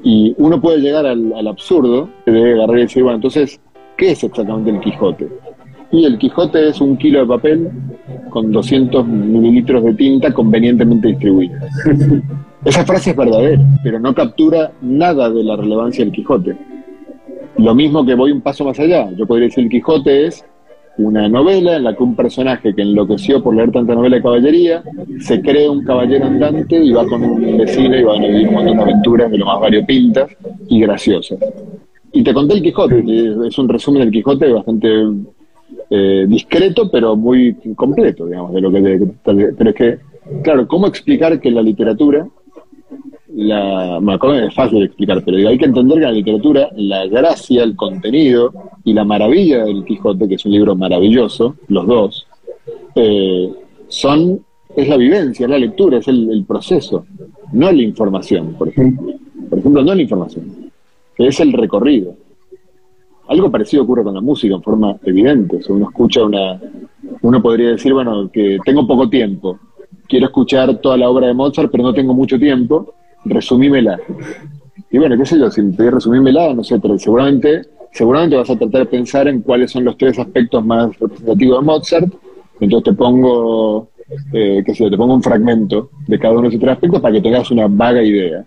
Y 0.04 0.34
uno 0.38 0.60
puede 0.60 0.78
llegar 0.78 1.04
al, 1.04 1.32
al 1.32 1.48
absurdo 1.48 2.08
de 2.24 2.52
agarrar 2.52 2.78
y 2.78 2.82
decir, 2.82 3.02
bueno, 3.02 3.16
entonces, 3.16 3.60
¿qué 3.96 4.12
es 4.12 4.22
exactamente 4.22 4.70
el 4.70 4.80
Quijote? 4.80 5.28
Y 5.90 6.04
el 6.04 6.18
Quijote 6.18 6.68
es 6.68 6.80
un 6.80 6.96
kilo 6.98 7.20
de 7.20 7.26
papel 7.26 7.70
con 8.30 8.52
200 8.52 9.06
mililitros 9.06 9.82
de 9.84 9.94
tinta 9.94 10.32
convenientemente 10.32 11.08
distribuida. 11.08 11.58
Esa 12.64 12.84
frase 12.84 13.10
es 13.10 13.16
verdadera, 13.16 13.62
pero 13.82 13.98
no 13.98 14.14
captura 14.14 14.72
nada 14.82 15.30
de 15.30 15.42
la 15.42 15.56
relevancia 15.56 16.04
del 16.04 16.12
Quijote. 16.12 16.56
Lo 17.58 17.74
mismo 17.74 18.06
que 18.06 18.14
voy 18.14 18.30
un 18.30 18.40
paso 18.40 18.64
más 18.64 18.78
allá. 18.78 19.10
Yo 19.16 19.26
podría 19.26 19.48
decir 19.48 19.64
el 19.64 19.70
Quijote 19.70 20.26
es 20.26 20.44
una 20.96 21.28
novela 21.28 21.76
en 21.76 21.84
la 21.84 21.94
que 21.94 22.02
un 22.02 22.14
personaje 22.14 22.74
que 22.74 22.82
enloqueció 22.82 23.42
por 23.42 23.54
leer 23.54 23.70
tanta 23.72 23.94
novela 23.94 24.16
de 24.16 24.22
caballería 24.22 24.82
se 25.20 25.40
cree 25.40 25.68
un 25.68 25.84
caballero 25.84 26.26
andante 26.26 26.76
y 26.76 26.92
va 26.92 27.06
con 27.06 27.22
un 27.22 27.58
vecino 27.58 27.96
y 27.96 28.02
van 28.02 28.22
a 28.22 28.26
vivir 28.26 28.48
un 28.48 28.54
montón 28.54 28.76
de 28.76 28.82
aventuras 28.82 29.30
de 29.30 29.38
lo 29.38 29.46
más 29.46 29.60
variopintas 29.60 30.30
y 30.68 30.80
graciosas. 30.80 31.38
Y 32.12 32.22
te 32.22 32.32
conté 32.32 32.54
el 32.54 32.62
Quijote, 32.62 33.04
es 33.46 33.58
un 33.58 33.68
resumen 33.68 34.02
del 34.02 34.12
Quijote 34.12 34.52
bastante 34.52 34.88
eh, 35.90 36.26
discreto, 36.28 36.90
pero 36.90 37.16
muy 37.16 37.54
completo, 37.74 38.26
digamos, 38.26 38.54
de 38.54 38.60
lo 38.60 38.70
que... 38.70 39.08
pero 39.24 39.70
es 39.70 39.76
que, 39.76 39.98
claro, 40.42 40.66
¿cómo 40.66 40.86
explicar 40.86 41.40
que 41.40 41.50
la 41.50 41.62
literatura 41.62 42.26
la, 43.38 44.00
es 44.44 44.54
fácil 44.54 44.80
de 44.80 44.86
explicar, 44.86 45.22
pero 45.24 45.48
hay 45.48 45.56
que 45.56 45.66
entender 45.66 45.98
que 45.98 46.04
la 46.04 46.12
literatura, 46.12 46.70
la 46.74 47.06
gracia, 47.06 47.62
el 47.62 47.76
contenido 47.76 48.52
y 48.82 48.92
la 48.92 49.04
maravilla 49.04 49.64
del 49.64 49.84
Quijote, 49.84 50.26
que 50.26 50.34
es 50.34 50.44
un 50.44 50.52
libro 50.52 50.74
maravilloso, 50.74 51.54
los 51.68 51.86
dos, 51.86 52.26
eh, 52.96 53.48
son, 53.86 54.40
es 54.74 54.88
la 54.88 54.96
vivencia, 54.96 55.44
es 55.44 55.50
la 55.50 55.58
lectura, 55.58 55.98
es 55.98 56.08
el, 56.08 56.44
proceso, 56.48 57.06
no 57.52 57.70
la 57.70 57.82
información, 57.82 58.54
por 58.58 58.68
ejemplo. 58.70 59.14
Por 59.48 59.60
ejemplo, 59.60 59.84
no 59.84 59.94
la 59.94 60.02
información, 60.02 60.72
es 61.16 61.38
el 61.38 61.52
recorrido. 61.52 62.16
Algo 63.28 63.52
parecido 63.52 63.84
ocurre 63.84 64.02
con 64.02 64.14
la 64.14 64.20
música 64.20 64.56
en 64.56 64.62
forma 64.62 64.96
evidente. 65.04 65.62
Si 65.62 65.70
uno 65.70 65.88
escucha 65.88 66.24
una. 66.24 66.60
Uno 67.22 67.40
podría 67.40 67.70
decir, 67.70 67.92
bueno, 67.92 68.28
que 68.30 68.58
tengo 68.64 68.86
poco 68.86 69.08
tiempo. 69.08 69.58
Quiero 70.08 70.26
escuchar 70.26 70.78
toda 70.78 70.96
la 70.96 71.08
obra 71.08 71.28
de 71.28 71.34
Mozart, 71.34 71.70
pero 71.70 71.84
no 71.84 71.94
tengo 71.94 72.14
mucho 72.14 72.38
tiempo 72.38 72.94
resumímela. 73.24 73.98
Y 74.90 74.98
bueno, 74.98 75.16
qué 75.18 75.26
sé 75.26 75.38
yo, 75.38 75.50
si 75.50 75.62
pedís 75.62 75.92
resumímela, 75.92 76.54
no 76.54 76.64
sé, 76.64 76.78
pero 76.78 76.98
seguramente, 76.98 77.62
seguramente 77.92 78.36
vas 78.36 78.50
a 78.50 78.56
tratar 78.56 78.82
de 78.82 78.86
pensar 78.86 79.28
en 79.28 79.42
cuáles 79.42 79.70
son 79.70 79.84
los 79.84 79.96
tres 79.96 80.18
aspectos 80.18 80.64
más 80.64 80.98
representativos 80.98 81.60
de 81.60 81.66
Mozart. 81.66 82.14
Entonces 82.60 82.92
te 82.92 82.96
pongo, 82.96 83.88
eh, 84.32 84.62
qué 84.64 84.74
sé 84.74 84.84
yo, 84.84 84.90
te 84.90 84.96
pongo 84.96 85.14
un 85.14 85.22
fragmento 85.22 85.90
de 86.06 86.18
cada 86.18 86.34
uno 86.34 86.42
de 86.42 86.48
esos 86.48 86.60
tres 86.60 86.72
aspectos 86.72 87.00
para 87.00 87.14
que 87.14 87.20
tengas 87.20 87.50
una 87.50 87.66
vaga 87.68 88.02
idea. 88.02 88.44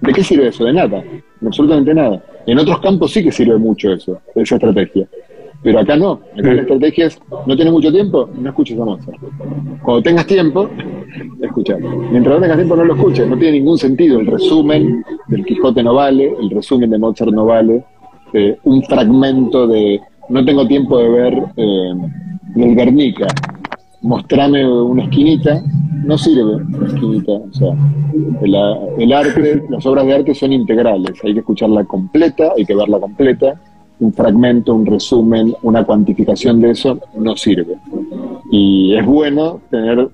¿De 0.00 0.12
qué 0.12 0.22
sirve 0.22 0.48
eso? 0.48 0.64
De 0.64 0.72
nada, 0.72 1.02
absolutamente 1.44 1.94
nada. 1.94 2.22
En 2.46 2.58
otros 2.58 2.80
campos 2.80 3.12
sí 3.12 3.24
que 3.24 3.32
sirve 3.32 3.56
mucho 3.56 3.92
eso, 3.92 4.20
esa 4.34 4.56
estrategia. 4.56 5.08
Pero 5.62 5.80
acá 5.80 5.96
no. 5.96 6.20
Acá 6.38 6.54
la 6.54 6.62
estrategia 6.62 7.06
es, 7.06 7.20
no 7.46 7.56
tienes 7.56 7.72
mucho 7.72 7.90
tiempo, 7.90 8.28
no 8.38 8.48
escuches 8.48 8.78
a 8.78 8.84
Mozart. 8.84 9.18
Cuando 9.82 10.02
tengas 10.02 10.26
tiempo, 10.26 10.68
escuchar. 11.42 11.80
Mientras 11.80 12.36
no 12.36 12.40
tengas 12.40 12.56
tiempo, 12.58 12.76
no 12.76 12.84
lo 12.84 12.94
escuches. 12.94 13.26
No 13.26 13.36
tiene 13.36 13.58
ningún 13.58 13.78
sentido. 13.78 14.20
El 14.20 14.26
resumen 14.26 15.04
del 15.26 15.44
Quijote 15.44 15.82
no 15.82 15.94
vale, 15.94 16.32
el 16.40 16.50
resumen 16.50 16.90
de 16.90 16.98
Mozart 16.98 17.32
no 17.32 17.46
vale. 17.46 17.84
Eh, 18.32 18.56
un 18.64 18.82
fragmento 18.84 19.66
de, 19.66 20.00
no 20.28 20.44
tengo 20.44 20.66
tiempo 20.66 20.98
de 20.98 21.08
ver 21.08 21.34
eh, 21.56 21.92
el 22.56 22.76
Guernica. 22.76 23.26
Mostrame 24.00 24.64
una 24.64 25.04
esquinita, 25.04 25.60
no 26.04 26.16
sirve 26.16 26.54
una 26.54 26.86
esquinita. 26.86 27.32
O 27.32 27.52
sea, 27.52 27.74
el 28.96 29.12
arte, 29.12 29.64
las 29.68 29.84
obras 29.86 30.06
de 30.06 30.14
arte 30.14 30.34
son 30.36 30.52
integrales. 30.52 31.18
Hay 31.24 31.32
que 31.32 31.40
escucharla 31.40 31.82
completa, 31.82 32.52
hay 32.56 32.64
que 32.64 32.76
verla 32.76 33.00
completa 33.00 33.60
un 34.00 34.12
fragmento, 34.12 34.74
un 34.74 34.86
resumen, 34.86 35.54
una 35.62 35.84
cuantificación 35.84 36.60
de 36.60 36.70
eso 36.70 36.98
no 37.16 37.36
sirve. 37.36 37.76
Y 38.50 38.94
es 38.96 39.04
bueno 39.04 39.60
tener, 39.70 40.08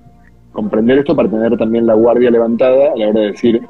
comprender 0.51 0.99
esto 0.99 1.15
para 1.15 1.29
tener 1.29 1.57
también 1.57 1.85
la 1.85 1.93
guardia 1.93 2.31
levantada 2.31 2.93
a 2.93 2.97
la 2.97 3.09
hora 3.09 3.19
de 3.21 3.31
decir, 3.31 3.61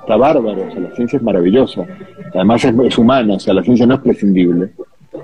está 0.00 0.16
bárbaro, 0.16 0.66
o 0.68 0.70
sea, 0.70 0.80
la 0.80 0.94
ciencia 0.94 1.16
es 1.18 1.22
maravillosa, 1.22 1.86
además 2.34 2.64
es, 2.64 2.98
humana, 2.98 3.34
o 3.34 3.40
sea, 3.40 3.54
la 3.54 3.62
ciencia 3.62 3.86
no 3.86 3.94
es 3.94 4.00
prescindible. 4.00 4.70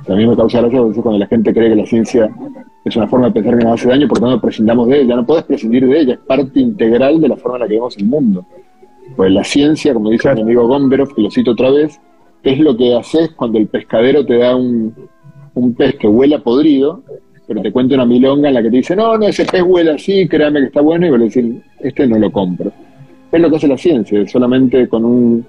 a 0.08 0.14
mí 0.14 0.26
me 0.26 0.36
causa 0.36 0.60
gracia 0.60 0.80
cuando 1.02 1.18
la 1.18 1.26
gente 1.26 1.52
cree 1.52 1.70
que 1.70 1.76
la 1.76 1.86
ciencia 1.86 2.30
es 2.84 2.96
una 2.96 3.06
forma 3.06 3.26
de 3.26 3.32
pensar 3.32 3.58
que 3.58 3.64
nos 3.64 3.80
hace 3.80 3.88
daño, 3.88 4.08
por 4.08 4.20
tanto 4.20 4.40
prescindamos 4.40 4.88
de 4.88 5.02
ella, 5.02 5.16
no 5.16 5.26
puedes 5.26 5.44
prescindir 5.44 5.86
de 5.86 6.00
ella, 6.00 6.14
es 6.14 6.20
parte 6.20 6.60
integral 6.60 7.20
de 7.20 7.28
la 7.28 7.36
forma 7.36 7.56
en 7.56 7.62
la 7.62 7.68
que 7.68 7.74
vemos 7.74 7.96
el 7.96 8.06
mundo. 8.06 8.44
Pues 9.16 9.32
la 9.32 9.44
ciencia, 9.44 9.92
como 9.92 10.10
dice 10.10 10.32
mi 10.34 10.42
amigo 10.42 10.66
Gomberov, 10.66 11.14
que 11.14 11.22
lo 11.22 11.30
cito 11.30 11.50
otra 11.50 11.70
vez, 11.70 12.00
es 12.42 12.58
lo 12.58 12.76
que 12.76 12.94
haces 12.94 13.30
cuando 13.32 13.58
el 13.58 13.66
pescadero 13.66 14.24
te 14.24 14.38
da 14.38 14.56
un, 14.56 14.94
pez 15.76 15.96
que 15.96 16.08
huela 16.08 16.38
podrido, 16.38 17.02
pero 17.46 17.60
te 17.60 17.72
cuenta 17.72 17.94
una 17.94 18.06
milonga 18.06 18.48
en 18.48 18.54
la 18.54 18.62
que 18.62 18.70
te 18.70 18.76
dice, 18.78 18.96
no, 18.96 19.18
no, 19.18 19.26
ese 19.26 19.44
pez 19.44 19.62
huele 19.62 19.92
así, 19.92 20.26
créame 20.26 20.60
que 20.60 20.66
está 20.66 20.80
bueno, 20.80 21.06
y 21.06 21.10
vos 21.10 21.18
le 21.18 21.24
decís, 21.26 21.62
este 21.80 22.06
no 22.06 22.18
lo 22.18 22.30
compro. 22.30 22.72
Es 23.30 23.40
lo 23.40 23.50
que 23.50 23.56
hace 23.56 23.68
la 23.68 23.76
ciencia, 23.76 24.26
solamente 24.26 24.88
con 24.88 25.04
un, 25.04 25.46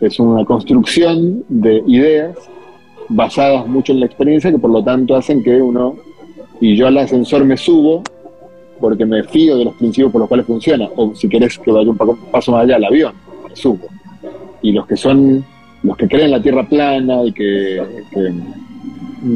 es 0.00 0.18
una 0.20 0.44
construcción 0.44 1.44
de 1.48 1.82
ideas 1.86 2.36
basadas 3.08 3.66
mucho 3.66 3.92
en 3.92 4.00
la 4.00 4.06
experiencia 4.06 4.50
que 4.50 4.58
por 4.58 4.70
lo 4.70 4.82
tanto 4.82 5.16
hacen 5.16 5.42
que 5.42 5.60
uno, 5.60 5.96
y 6.60 6.76
yo 6.76 6.86
al 6.86 6.98
ascensor 6.98 7.44
me 7.44 7.56
subo 7.56 8.02
porque 8.80 9.06
me 9.06 9.22
fío 9.24 9.56
de 9.56 9.64
los 9.64 9.74
principios 9.74 10.12
por 10.12 10.20
los 10.20 10.28
cuales 10.28 10.46
funciona, 10.46 10.88
o 10.96 11.14
si 11.14 11.28
querés 11.28 11.58
que 11.58 11.70
vaya 11.70 11.90
un 11.90 11.96
paso 11.96 12.52
más 12.52 12.64
allá, 12.64 12.76
el 12.76 12.84
avión, 12.84 13.14
me 13.48 13.56
subo. 13.56 13.86
Y 14.62 14.72
los 14.72 14.86
que 14.86 14.96
son 14.96 15.44
los 15.84 15.96
que 15.96 16.08
creen 16.08 16.30
la 16.30 16.42
Tierra 16.42 16.66
plana 16.66 17.22
y 17.24 17.32
que, 17.32 17.82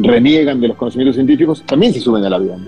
reniegan 0.03 0.61
de 0.61 0.69
los 0.69 0.77
conocimientos 0.77 1.15
científicos, 1.15 1.63
también 1.65 1.95
se 1.95 2.01
suben 2.01 2.25
al 2.25 2.35
avión. 2.35 2.67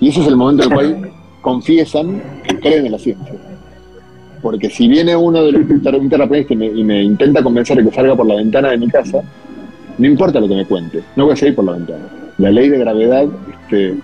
Y 0.00 0.08
ese 0.08 0.20
es 0.20 0.26
el 0.26 0.36
momento 0.36 0.64
en 0.64 0.68
el 0.70 0.74
cual 0.74 1.10
confiesan 1.40 2.22
que 2.42 2.58
creen 2.58 2.86
en 2.86 2.92
la 2.92 2.98
ciencia. 2.98 3.34
Porque 4.42 4.70
si 4.70 4.88
viene 4.88 5.14
uno 5.14 5.44
de 5.44 5.52
los 5.52 5.82
terraplanistas 5.82 6.50
y 6.50 6.56
me, 6.56 6.66
y 6.66 6.82
me 6.82 7.02
intenta 7.02 7.42
convencer 7.42 7.76
de 7.76 7.84
que 7.84 7.94
salga 7.94 8.16
por 8.16 8.26
la 8.26 8.36
ventana 8.36 8.70
de 8.70 8.78
mi 8.78 8.88
casa, 8.88 9.22
no 9.98 10.06
importa 10.06 10.40
lo 10.40 10.48
que 10.48 10.54
me 10.54 10.64
cuente, 10.64 11.02
no 11.16 11.24
voy 11.24 11.34
a 11.34 11.36
salir 11.36 11.54
por 11.54 11.64
la 11.66 11.72
ventana. 11.72 12.08
La 12.38 12.50
ley 12.50 12.70
de 12.70 12.78
gravedad, 12.78 13.26
este, 13.52 13.96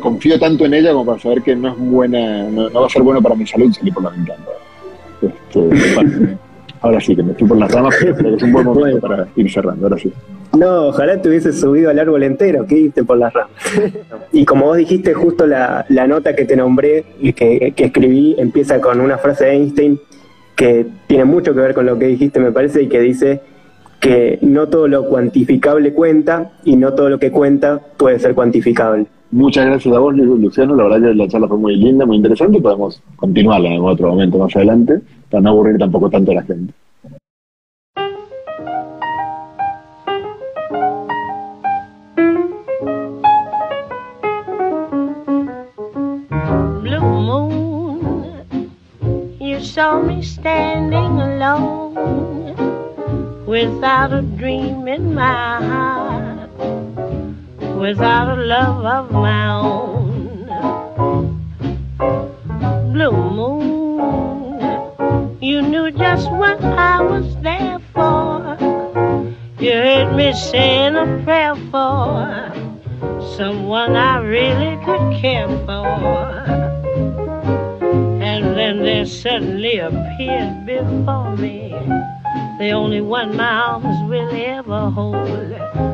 confío 0.00 0.38
tanto 0.38 0.64
en 0.64 0.74
ella 0.74 0.92
como 0.92 1.06
para 1.06 1.18
saber 1.18 1.42
que 1.42 1.56
no 1.56 1.70
es 1.70 1.78
buena, 1.78 2.44
no, 2.44 2.70
va 2.70 2.86
a 2.86 2.90
ser 2.90 3.02
bueno 3.02 3.20
para 3.20 3.34
mi 3.34 3.46
salud 3.46 3.72
salir 3.72 3.92
por 3.92 4.04
la 4.04 4.10
ventana. 4.10 4.44
Este, 5.22 6.38
Ahora 6.84 7.00
sí, 7.00 7.16
que 7.16 7.22
me 7.22 7.32
estoy 7.32 7.48
por 7.48 7.56
las 7.56 7.72
ramas, 7.72 7.94
pero 8.00 8.36
es 8.36 8.42
un 8.42 8.52
buen 8.52 8.66
momento 8.66 9.00
para 9.00 9.26
ir 9.36 9.50
cerrando, 9.50 9.86
ahora 9.86 9.98
sí. 9.98 10.12
No, 10.54 10.88
ojalá 10.88 11.20
te 11.20 11.30
hubieses 11.30 11.58
subido 11.58 11.88
al 11.88 11.98
árbol 11.98 12.22
entero, 12.22 12.66
que 12.66 12.78
irte 12.78 13.02
por 13.02 13.16
las 13.16 13.32
ramas. 13.32 13.50
y 14.32 14.44
como 14.44 14.66
vos 14.66 14.76
dijiste, 14.76 15.14
justo 15.14 15.46
la, 15.46 15.86
nota 15.88 16.36
que 16.36 16.44
te 16.44 16.56
nombré 16.56 17.06
y 17.18 17.32
que, 17.32 17.72
que, 17.74 17.86
escribí 17.86 18.36
empieza 18.36 18.82
con 18.82 19.00
una 19.00 19.16
frase 19.16 19.46
de 19.46 19.52
Einstein 19.52 19.98
que 20.56 20.86
tiene 21.06 21.24
mucho 21.24 21.54
que 21.54 21.60
ver 21.60 21.72
con 21.72 21.86
lo 21.86 21.98
que 21.98 22.06
dijiste, 22.06 22.38
me 22.38 22.52
parece, 22.52 22.82
y 22.82 22.88
que 22.88 23.00
dice 23.00 23.40
que 23.98 24.38
no 24.42 24.68
todo 24.68 24.86
lo 24.86 25.06
cuantificable 25.06 25.94
cuenta 25.94 26.52
y 26.64 26.76
no 26.76 26.92
todo 26.92 27.08
lo 27.08 27.18
que 27.18 27.30
cuenta 27.30 27.80
puede 27.96 28.18
ser 28.18 28.34
cuantificable. 28.34 29.06
Muchas 29.34 29.66
gracias 29.66 29.92
a 29.92 29.98
vos, 29.98 30.14
Luciano. 30.14 30.76
La 30.76 30.84
verdad 30.84 31.08
que 31.08 31.14
la 31.16 31.26
charla 31.26 31.48
fue 31.48 31.58
muy 31.58 31.74
linda, 31.74 32.06
muy 32.06 32.18
interesante. 32.18 32.60
Podemos 32.60 33.02
continuarla 33.16 33.68
en 33.68 33.82
otro 33.82 34.10
momento 34.10 34.38
más 34.38 34.54
adelante, 34.54 35.00
para 35.28 35.40
no 35.40 35.50
aburrir 35.50 35.76
tampoco 35.76 36.08
tanto 36.08 36.30
a 36.30 36.34
la 36.36 36.42
gente. 36.44 36.72
Blue 46.80 47.00
moon, 47.00 48.38
you 49.40 49.58
saw 49.58 50.00
me 50.00 50.22
standing 50.22 51.20
alone 51.20 52.54
without 53.48 54.12
a 54.12 54.22
dream 54.38 54.86
in 54.86 55.12
my 55.12 55.58
heart. 55.58 56.03
Without 57.78 58.38
a 58.38 58.42
love 58.42 58.84
of 58.84 59.10
my 59.10 59.50
own. 59.50 60.46
Blue 62.92 63.30
moon, 63.38 65.38
you 65.40 65.62
knew 65.62 65.90
just 65.90 66.30
what 66.30 66.62
I 66.62 67.02
was 67.02 67.36
there 67.42 67.78
for. 67.92 68.56
You 69.58 69.72
heard 69.72 70.14
me 70.16 70.32
saying 70.32 70.96
a 70.96 71.06
prayer 71.24 71.56
for 71.70 72.52
someone 73.36 73.96
I 73.96 74.18
really 74.18 74.76
could 74.84 75.20
care 75.20 75.48
for. 75.66 75.86
And 78.30 78.56
then 78.56 78.82
there 78.82 79.06
suddenly 79.06 79.78
appeared 79.78 80.66
before 80.66 81.36
me 81.36 81.74
the 82.58 82.70
only 82.70 83.00
one 83.00 83.36
my 83.36 83.50
arms 83.50 84.08
will 84.08 84.30
ever 84.32 84.90
hold. 84.90 85.93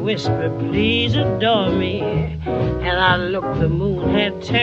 Whisper, 0.00 0.54
please 0.58 1.14
adore 1.14 1.70
me. 1.70 2.00
And 2.00 2.98
I 2.98 3.16
looked, 3.16 3.60
the 3.60 3.68
moon 3.68 4.08
had 4.14 4.42
turned 4.42 4.59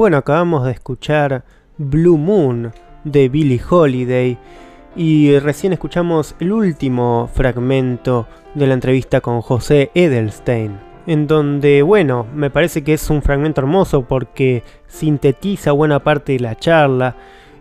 Bueno, 0.00 0.16
acabamos 0.16 0.64
de 0.64 0.70
escuchar 0.70 1.44
Blue 1.76 2.16
Moon 2.16 2.72
de 3.04 3.28
Billie 3.28 3.60
Holiday 3.68 4.38
y 4.96 5.38
recién 5.40 5.74
escuchamos 5.74 6.34
el 6.40 6.52
último 6.52 7.28
fragmento 7.34 8.26
de 8.54 8.66
la 8.66 8.72
entrevista 8.72 9.20
con 9.20 9.42
José 9.42 9.90
Edelstein, 9.92 10.80
en 11.06 11.26
donde, 11.26 11.82
bueno, 11.82 12.26
me 12.34 12.48
parece 12.48 12.82
que 12.82 12.94
es 12.94 13.10
un 13.10 13.20
fragmento 13.20 13.60
hermoso 13.60 14.08
porque 14.08 14.62
sintetiza 14.86 15.72
buena 15.72 16.02
parte 16.02 16.32
de 16.32 16.40
la 16.40 16.56
charla 16.56 17.16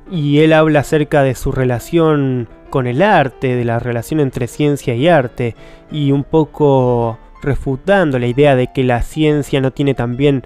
y 0.09 0.39
él 0.39 0.53
habla 0.53 0.79
acerca 0.79 1.23
de 1.23 1.35
su 1.35 1.51
relación 1.51 2.47
con 2.69 2.87
el 2.87 3.01
arte, 3.01 3.57
de 3.57 3.65
la 3.65 3.79
relación 3.79 4.21
entre 4.21 4.47
ciencia 4.47 4.95
y 4.95 5.09
arte 5.09 5.57
y 5.91 6.13
un 6.13 6.23
poco 6.23 7.19
refutando 7.41 8.17
la 8.17 8.27
idea 8.27 8.55
de 8.55 8.71
que 8.71 8.85
la 8.85 9.01
ciencia 9.01 9.59
no 9.59 9.71
tiene 9.71 9.93
también 9.93 10.45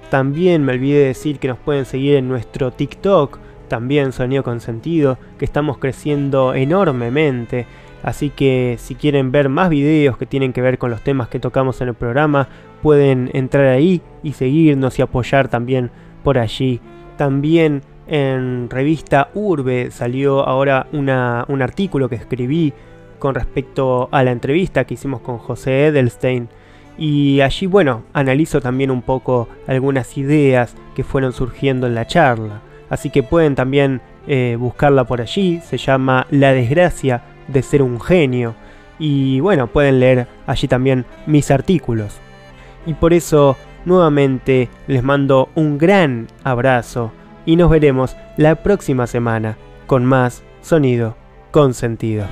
También 0.09 0.65
me 0.65 0.73
olvidé 0.73 1.05
decir 1.05 1.39
que 1.39 1.49
nos 1.49 1.59
pueden 1.59 1.85
seguir 1.85 2.17
en 2.17 2.29
nuestro 2.29 2.71
TikTok, 2.71 3.39
también 3.69 4.13
Sonido 4.13 4.43
con 4.43 4.61
Sentido, 4.61 5.19
que 5.39 5.45
estamos 5.45 5.77
creciendo 5.77 6.55
enormemente. 6.55 7.67
Así 8.03 8.31
que 8.31 8.77
si 8.79 8.95
quieren 8.95 9.33
ver 9.33 9.51
más 9.51 9.69
videos 9.69 10.17
que 10.17 10.25
tienen 10.25 10.55
que 10.55 10.63
ver 10.63 10.79
con 10.79 10.91
los 10.91 11.03
temas 11.03 11.29
que 11.29 11.41
tocamos 11.41 11.83
en 11.83 11.89
el 11.89 11.95
programa, 11.95 12.49
pueden 12.81 13.29
entrar 13.35 13.67
ahí 13.67 14.01
y 14.23 14.33
seguirnos 14.33 14.99
y 14.99 15.03
apoyar 15.03 15.49
también 15.49 15.91
por 16.25 16.39
allí 16.39 16.81
también 17.17 17.83
en 18.07 18.69
revista 18.69 19.31
Urbe 19.35 19.91
salió 19.91 20.47
ahora 20.47 20.87
una, 20.93 21.45
un 21.49 21.63
artículo 21.63 22.09
que 22.09 22.17
escribí 22.17 22.73
con 23.19 23.35
respecto 23.35 24.09
a 24.11 24.25
la 24.25 24.33
entrevista 24.33 24.85
que 24.85 24.95
hicimos 24.95 25.21
con 25.21 25.39
José 25.39 25.87
Edelstein. 25.87 26.49
Y 26.99 27.41
allí, 27.41 27.67
bueno, 27.67 28.03
analizo 28.13 28.61
también 28.61 28.91
un 28.91 29.03
poco 29.03 29.49
algunas 29.67 30.19
ideas 30.19 30.75
que 30.95 31.05
fueron 31.05 31.33
surgiendo 31.33 31.87
en 31.87 31.95
la 31.95 32.07
charla. 32.07 32.63
Así 32.91 33.11
que 33.11 33.23
pueden 33.23 33.55
también 33.55 34.01
eh, 34.27 34.57
buscarla 34.59 35.05
por 35.05 35.21
allí. 35.21 35.61
Se 35.65 35.79
llama 35.79 36.27
La 36.31 36.53
desgracia 36.53 37.23
de 37.49 37.63
ser 37.63 37.83
un 37.83 38.01
genio. 38.01 38.55
Y 38.99 39.41
bueno, 39.41 39.69
pueden 39.69 40.01
leer 40.01 40.27
allí 40.47 40.69
también 40.69 41.07
mis 41.27 41.51
artículos. 41.51 42.19
Y 42.87 42.95
por 42.95 43.13
eso, 43.13 43.57
nuevamente, 43.85 44.69
les 44.87 45.03
mando 45.03 45.49
un 45.55 45.79
gran 45.79 46.29
abrazo 46.45 47.13
y 47.47 47.57
nos 47.57 47.71
veremos 47.71 48.17
la 48.37 48.57
próxima 48.63 49.07
semana 49.07 49.57
con 49.87 50.05
más 50.05 50.43
sonido 50.61 51.17
con 51.51 51.75
sentido. 51.75 52.27